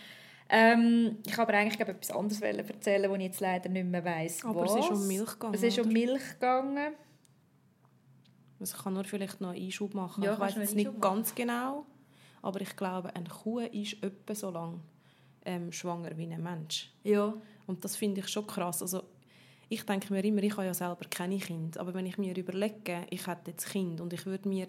[0.55, 3.87] Ähm, ich habe aber eigentlich glaube etwas anderes wollen erzählen, wo ich jetzt leider nicht
[3.87, 4.75] mehr weiss, Aber was.
[4.75, 5.55] es ist um Milch gegangen.
[5.55, 5.87] Es ist um?
[5.91, 6.93] Milch gegangen.
[8.59, 10.23] Also ich kann nur vielleicht noch einen Einschub machen.
[10.23, 11.87] Ja, ich weiß jetzt einen nicht Einschub ganz genau,
[12.43, 14.81] aber ich glaube, eine Kuh ist etwa so lang
[15.43, 16.91] ähm, schwanger wie ein Mensch.
[17.03, 17.33] Ja.
[17.65, 18.83] Und das finde ich schon krass.
[18.83, 19.01] Also,
[19.69, 23.07] ich denke mir immer, ich habe ja selber keine Kinder, aber wenn ich mir überlege,
[23.09, 24.67] ich hätte jetzt Kind und ich würde, mir,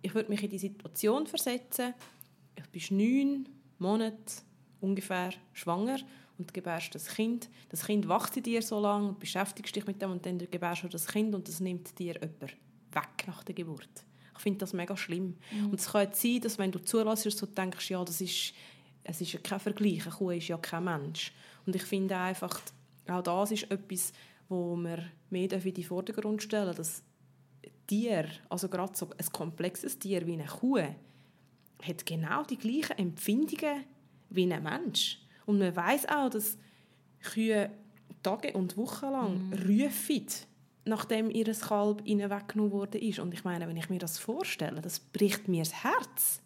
[0.00, 1.92] ich würde mich in die Situation versetzen,
[2.56, 3.48] ich bin neun
[3.78, 4.47] Monate
[4.80, 5.98] ungefähr schwanger
[6.38, 7.48] und gebärst das Kind.
[7.68, 10.84] Das Kind wächst in dir so lange und beschäftigst dich mit dem und dann gebärst
[10.84, 14.04] du das Kind und das nimmt dir jemand weg nach der Geburt.
[14.34, 15.36] Ich finde das mega schlimm.
[15.64, 18.54] Und es kann sein, dass wenn du zulässt, du denkst, ja, das ist,
[19.02, 21.32] es ist ja kein Vergleich, eine Kuh ist ja kein Mensch.
[21.66, 22.60] Und ich finde einfach,
[23.08, 24.12] auch das ist etwas,
[24.48, 27.02] wo wir mehr in den Vordergrund stellen dass
[27.86, 33.84] Tier, also gerade so ein komplexes Tier wie eine Kuh, hat genau die gleichen Empfindungen
[34.30, 35.20] wie ein Mensch.
[35.46, 36.58] Und man weiß auch, dass
[37.22, 37.70] Kühe
[38.22, 40.26] Tage und Wochen lang rufen,
[40.84, 43.18] nachdem ihr Kalb ihnen weggenommen worden ist.
[43.18, 46.42] Und ich meine, wenn ich mir das vorstelle, das bricht mir das Herz.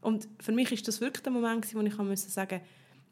[0.00, 2.60] Und für mich ist das wirklich der Moment, wo ich musste sagen,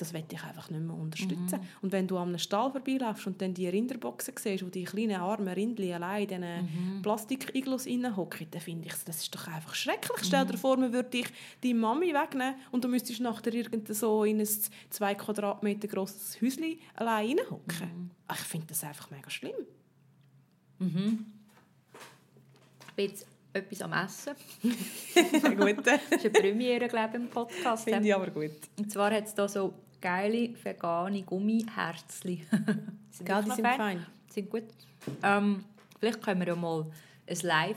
[0.02, 1.60] das will ich einfach nicht mehr unterstützen.
[1.80, 5.20] Und wenn du an einem Stall vorbeiläufst und dann die Rinderboxen siehst, wo die kleinen
[5.20, 7.86] armen Rindli allein in diesen Plastik-Iglus
[8.16, 10.18] hocken, dann finde ich, das ist doch einfach schrecklich.
[10.24, 11.26] Stell dir vor, man würde dich
[11.62, 14.48] die Mami wegnehmen und du müsstest nachher irgend so in ein
[14.90, 18.10] zwei Quadratmeter grosses Häuschen allein hocken.
[18.32, 19.54] Ich finde das einfach mega schlimm.
[20.80, 20.86] Ich
[22.96, 24.34] bin jetzt etwas am Essen.
[25.56, 27.84] gut, Das ist eine Premiere, glaube ich, im Podcast.
[27.84, 28.50] finde ich aber gut.
[28.78, 32.44] Und zwar hat es da so geile vegane Gummiherzli.
[33.10, 33.76] sind Gell, die sind fein.
[33.78, 34.06] fein.
[34.28, 34.64] Sind gut.
[35.22, 35.64] Ähm,
[35.98, 36.86] vielleicht können wir ja mal
[37.26, 37.76] ein Live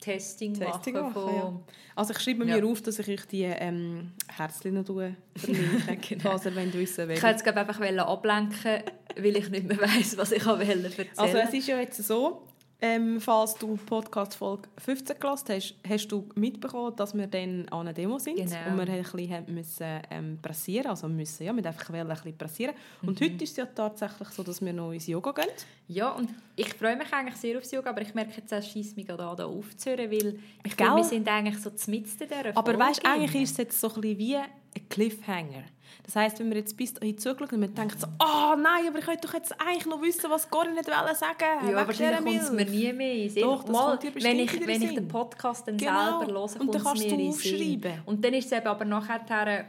[0.00, 1.12] Testing, Testing machen.
[1.14, 1.60] machen, ja.
[1.94, 2.56] Also ich schreibe Ja.
[2.56, 6.22] mir auf, dass ich euch die ähm, Herzchen noch tue, verlinke, Genau.
[6.30, 7.22] falls ihr wollt wissen Ich welche.
[7.22, 8.82] wollte glaub, einfach ablenken,
[9.16, 11.06] weil ich nicht mehr weiss, was ich erzählen wollte.
[11.16, 12.42] Also es ist ja jetzt so,
[12.84, 17.80] ähm, falls du Podcast Folge 15 gelassen hast, hast du mitbekommen, dass wir dann an
[17.82, 18.50] einer Demo sind Genau.
[18.72, 19.02] und wir ein
[19.46, 22.74] bisschen müssen ähm, pressieren, also müssen, ja, wir einfach ein bisschen pressieren.
[23.02, 23.24] Und Mhm.
[23.24, 25.46] heute ist es ja tatsächlich so, dass wir noch ins Yoga gehen.
[25.86, 28.96] Ja, und ich freue mich eigentlich sehr aufs Yoga, aber ich merke jetzt, es scheisst
[28.96, 32.56] mich gerade an, da aufzuhören, weil ich finde, wir sind eigentlich so mitten in dieser
[32.56, 34.36] Aber weißt, eigentlich ist es jetzt so ein bisschen wie
[34.76, 35.64] ein Cliffhanger.
[36.04, 38.98] Das heisst, wenn wir jetzt bis dahin zugeschaut und man denkt so, oh nein, aber
[38.98, 42.42] ich könnte doch jetzt eigentlich noch wissen, was Corinne nicht wollen sagen Ja, wahrscheinlich kommt
[42.42, 43.42] es mir nie mehr in den Sinn.
[43.42, 45.08] Doch, das Mal, kommt dir bestimmt wenn ich, wenn den ich den.
[45.08, 46.18] Podcast dann Genau.
[46.18, 47.54] selber höre, Und kommt dann es kannst mir du in den Sinn.
[47.54, 48.02] aufschreiben.
[48.06, 49.66] Und dann ist es eben aber nachher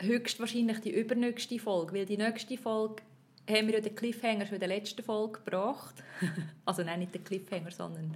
[0.00, 3.02] höchstwahrscheinlich die übernächste Folge, weil die nächste Folge
[3.48, 5.94] haben wir ja den Cliffhanger schon in der letzten Folge gebracht.
[6.64, 8.14] also nein, nicht den Cliffhanger, sondern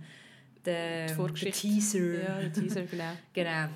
[0.64, 1.98] den, den Teaser.
[1.98, 3.12] Ja, der Teaser, genau.
[3.32, 3.68] Genau.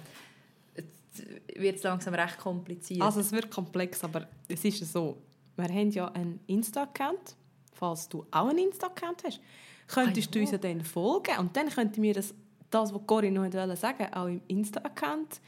[1.57, 3.03] Wird es langsam recht kompliziert.
[3.03, 5.19] Also es wird komplex, aber es ist so,
[5.57, 7.37] wir haben ja einen Insta-Account.
[7.75, 9.41] Falls du auch einen Insta-Account hast,
[9.89, 12.33] könntest Ah, du uns ja dann folgen und dann könnten wir das,
[12.71, 15.41] das was Corinne noch wollte sagen auch im Insta-Account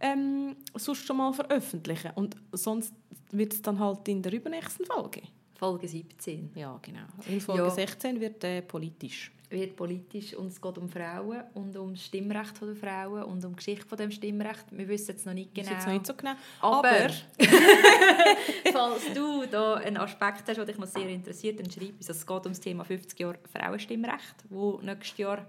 [0.00, 2.10] ähm, sonst schon mal veröffentlichen.
[2.14, 2.94] Und sonst
[3.32, 5.22] wird es dann halt in der übernächsten Folge.
[5.58, 7.00] Folge 17 Ja, genau.
[7.28, 7.70] In Folge Ja.
[7.70, 9.30] 16 wird äh, politisch.
[9.50, 13.52] Wird politisch und es geht um Frauen und um das Stimmrecht der Frauen und um
[13.52, 14.64] die Geschichte von dem Stimmrecht.
[14.70, 15.70] Wir wissen jetzt noch nicht genau.
[15.70, 16.32] jetzt noch nicht so genau.
[16.60, 17.10] Aber, Aber-
[18.72, 22.08] falls du da einen Aspekt hast, der dich noch sehr interessiert, dann schreib uns.
[22.08, 25.46] Es geht um das Thema 50 Jahre Frauenstimmrecht, wo nächstes Jahr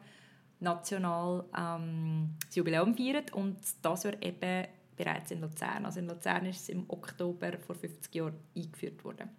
[0.60, 5.86] national ähm, das Jubiläum feiert und das Jahr eben bereits in Luzern.
[5.86, 9.30] Also in Luzern ist es im Oktober vor 50 Jahren eingeführt worden.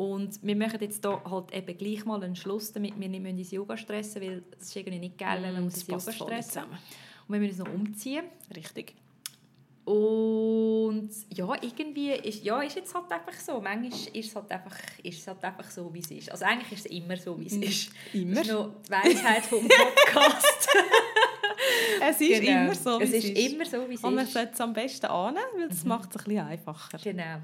[0.00, 3.32] Und wir machen jetzt hier halt eben gleich mal einen Schluss, damit wir nicht mehr
[3.32, 6.62] ins Yoga stressen weil es ist irgendwie nicht geil, wenn man Mm, ins Yoga stressen.
[7.28, 8.24] Und wir müssen uns noch umziehen.
[8.56, 8.94] Richtig.
[9.84, 13.60] Und ja, irgendwie ist, ja, ist jetzt halt einfach so.
[13.60, 16.30] Manchmal ist es halt einfach, ist es halt einfach so, wie es ist.
[16.30, 17.90] Also eigentlich ist es immer so, wie es ist.
[18.14, 18.36] Immer.
[18.36, 20.68] Das ist noch die Weisheit vom Podcast.
[22.02, 22.62] Es ist Genau.
[22.64, 23.52] immer so, wie es ist.
[23.52, 24.32] immer so, wie es Und man ist.
[24.32, 26.98] sollte es am besten annehmen, weil das macht es ein bisschen einfacher.
[27.04, 27.36] Genau.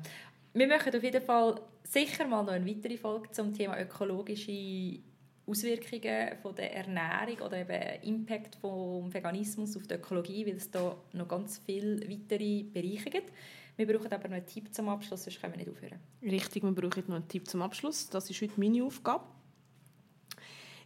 [0.54, 1.60] Wir machen auf jeden Fall
[1.92, 5.00] sicher mal noch eine weitere Folge zum Thema ökologische
[5.46, 10.96] Auswirkungen von der Ernährung oder eben Impact vom Veganismus auf die Ökologie, weil es da
[11.12, 13.32] noch ganz viele weitere Bereiche gibt.
[13.76, 16.00] Wir brauchen aber noch einen Tipp zum Abschluss, sonst können wir nicht aufhören.
[16.22, 18.08] Richtig, wir brauchen noch einen Tipp zum Abschluss.
[18.08, 19.24] Das ist heute meine Aufgabe.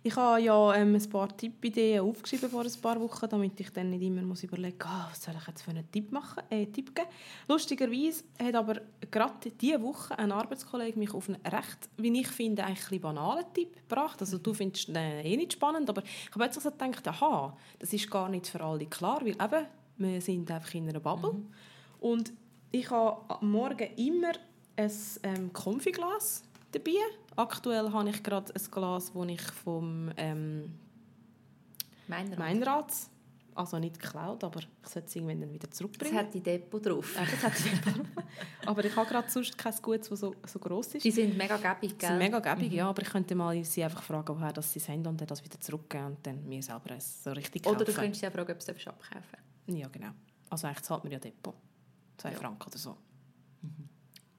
[0.02, 3.90] Ich habe ja ähm, ein paar Tippideen aufgeschrieben vor ein paar Wochen, damit ich dann
[3.90, 6.64] nicht immer muss überlegen muss, ah, was soll ich jetzt für einen Tipp, machen, äh,
[6.64, 7.08] Tipp geben.
[7.46, 8.80] Lustigerweise hat aber
[9.10, 13.44] gerade diese Woche ein Arbeitskollege mich auf einen recht, wie ich finde, eigentlich ein banalen
[13.52, 14.18] Tipp gebracht.
[14.22, 17.54] Also du findest ihn äh, eh nicht spannend, aber ich habe jetzt so gedacht, aha,
[17.78, 19.66] das ist gar nicht für alle klar, weil eben,
[19.98, 21.42] wir sind einfach in einer Bubble.
[22.00, 22.32] Und
[22.70, 24.32] ich habe am Morgen immer
[24.76, 24.92] ein
[25.24, 26.42] ähm, Konfiglas
[26.72, 26.92] dabei.
[27.36, 30.78] Aktuell habe ich gerade ein Glas, das ich vom ähm,
[32.08, 32.92] Meiner Meinrad,
[33.54, 36.16] also nicht geklaut, aber ich sollte es irgendwann dann wieder Das zurückbringen.
[36.18, 37.14] hat die Depot drauf.
[37.14, 37.70] Das hat sie
[38.66, 41.04] aber ich habe gerade sonst kein Gutes, das so, so gross ist.
[41.04, 42.08] Die sind mega gäbig, Sie gell?
[42.10, 45.06] sind mega gäbig, ja, aber ich könnte mal sie einfach fragen, woher das sie sind
[45.06, 47.76] und dann das wieder zurückgeben und dann mir selber es so richtig kaufen.
[47.76, 50.10] Oder du könntest ja fragen, ob du es abkaufen Ja, genau.
[50.48, 51.54] Also eigentlich zahlt man ja Depot.
[52.16, 52.38] Zwei Ja.
[52.38, 52.96] Franken oder so.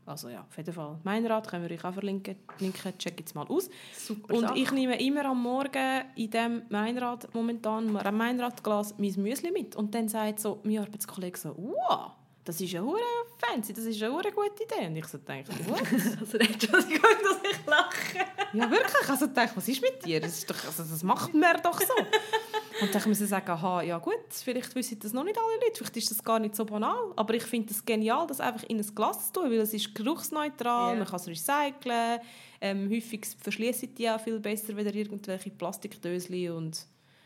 [0.06, 0.99] Also ja, auf jeden Fall.
[1.04, 2.36] Mein Rat können wir euch auch verlinken.
[2.60, 3.70] Linken, check jetzt mal aus.
[3.95, 4.58] Super Und Sache.
[4.58, 9.76] ich nehme immer am Morgen in dem Meinrad momentan am Meinradglas mein Müsli mit.
[9.76, 12.12] Und dann sagt so mein Arbeitskollege so, wow,
[12.43, 12.99] das ist ja hure
[13.38, 14.88] fancy, das ist ja hure gute Idee.
[14.88, 15.82] Und ich so denke, what?
[16.20, 18.18] Also, Entschuldigung, dass ich lache.
[18.54, 20.20] ja wirklich, also denke, was ist mit dir?
[20.20, 21.93] Das, ist doch, also, das macht man doch so.
[22.82, 25.97] Und dann müssen sagen, aha, ja gut, vielleicht wissen das noch nicht alle Leute, vielleicht
[25.97, 28.95] ist das gar nicht so banal, aber ich finde es genial, das einfach in ein
[28.95, 30.99] Glas zu tun, weil es ist geruchsneutral, Ja.
[30.99, 32.19] man kann es recyceln,
[32.59, 36.86] ähm, häufig verschließen die auch viel besser als irgendwelche Plastikdöschen und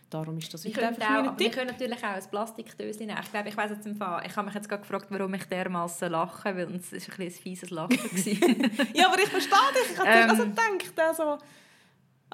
[0.10, 3.20] darum ist das Wir können, auch, wir können natürlich auch ein Plastikdöschen nehmen.
[3.24, 5.44] Ich glaube, ich weiss jetzt im Fall, ich habe mich jetzt gerade gefragt, warum ich
[5.46, 7.98] dermaßen lache, weil es ist ein, ein fieses Lachen.
[8.94, 10.30] Ja, aber ich verstehe dich, ich habe Ähm.
[10.30, 11.38] also gedacht, also,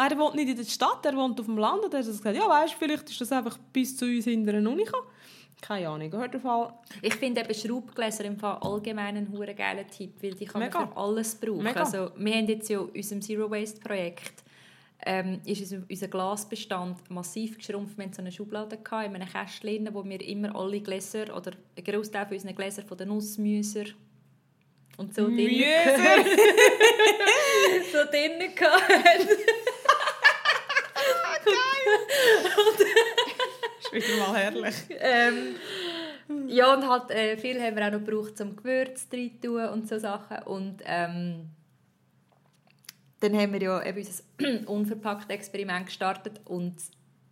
[0.09, 2.35] er wohnt nicht in der Stadt, er wohnt auf dem Land und er hat gesagt,
[2.35, 5.07] ja weißt, vielleicht ist das einfach bis zu uns in der Uni gekommen.
[5.61, 6.73] Keine Ahnung, gehört der Fall.
[7.03, 10.79] Ich finde eben Schraubgläser im Fall allgemein einen hure geilen Tipp, weil die kann Mega.
[10.79, 11.63] man für alles brauchen.
[11.63, 11.81] Mega.
[11.81, 14.43] Also, wir haben jetzt ja in unserem Zero Waste Projekt
[15.05, 17.97] ähm, ist unser, Glasbestand massiv geschrumpft.
[17.97, 21.51] Wir hatten so eine Schublade gehabt, in einem Kästchen, wo wir immer alle Gläser oder
[21.75, 23.85] einen Großteil von unseren Gläser von den Nussmüser
[24.97, 26.25] und so drinnen- Müser.
[27.91, 29.27] so gehabt.
[33.91, 34.75] Wieder mal herrlich.
[34.89, 35.55] ähm,
[36.47, 39.87] ja, und halt, äh, viel haben wir auch noch gebraucht, um Gewürze rein tun und
[39.89, 40.43] so Sachen.
[40.43, 41.49] Und ähm,
[43.19, 46.75] dann haben wir ja eben unser unverpackt Experiment gestartet und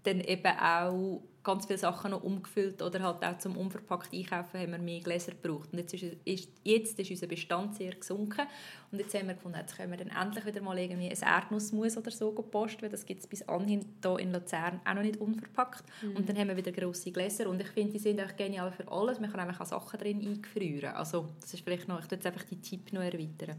[0.04, 4.72] dann eben auch ganz viele Sachen noch umgefüllt oder halt auch zum unverpackt einkaufen haben
[4.72, 5.70] wir mehr Gläser gebraucht.
[5.72, 8.46] Und jetzt ist, ist, jetzt ist unser Bestand sehr gesunken
[8.92, 11.98] und jetzt haben wir gefunden, jetzt können wir dann endlich wieder mal irgendwie ein Erdnussmus
[11.98, 15.18] oder so posten, weil das gibt es bis anhin hier in Luzern auch noch nicht
[15.18, 15.84] unverpackt.
[16.04, 16.18] Mhm.
[16.18, 18.88] Und dann haben wir wieder grosse Gläser und ich finde, die sind auch genial für
[18.92, 19.20] alles.
[19.20, 20.94] Man kann einfach auch Sachen drin eingefrieren.
[20.94, 23.58] Also das ist vielleicht noch, ich jetzt einfach die Tipp noch erweitern.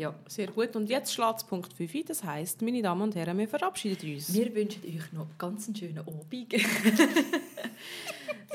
[0.00, 0.74] Ja, sehr gut.
[0.76, 2.04] Und jetzt schlägt es Punkt 5 ein.
[2.08, 4.32] Das heisst, meine Damen und Herren, wir verabschieden uns.
[4.32, 6.54] Wir wünschen euch noch ganz einen schönen Abend.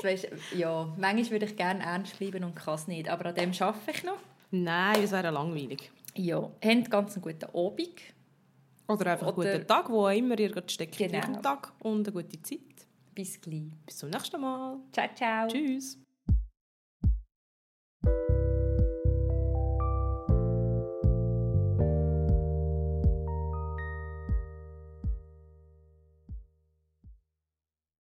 [0.02, 3.08] weißt, ja, manchmal würde ich gerne ernst bleiben und kann es nicht.
[3.08, 4.18] Aber an dem arbeite ich noch.
[4.50, 5.92] Nein, es wäre langweilig.
[6.16, 8.02] Ja, habt ganz einen guten Abend.
[8.88, 10.98] Oder einfach Oder, einen guten Tag, wo immer ihr gerade steckt.
[10.98, 11.42] Genau.
[11.42, 12.60] Tag und eine gute Zeit.
[13.14, 13.70] Bis gleich.
[13.86, 14.78] Bis zum nächsten Mal.
[14.92, 15.48] Ciao, ciao.
[15.48, 16.00] Tschüss.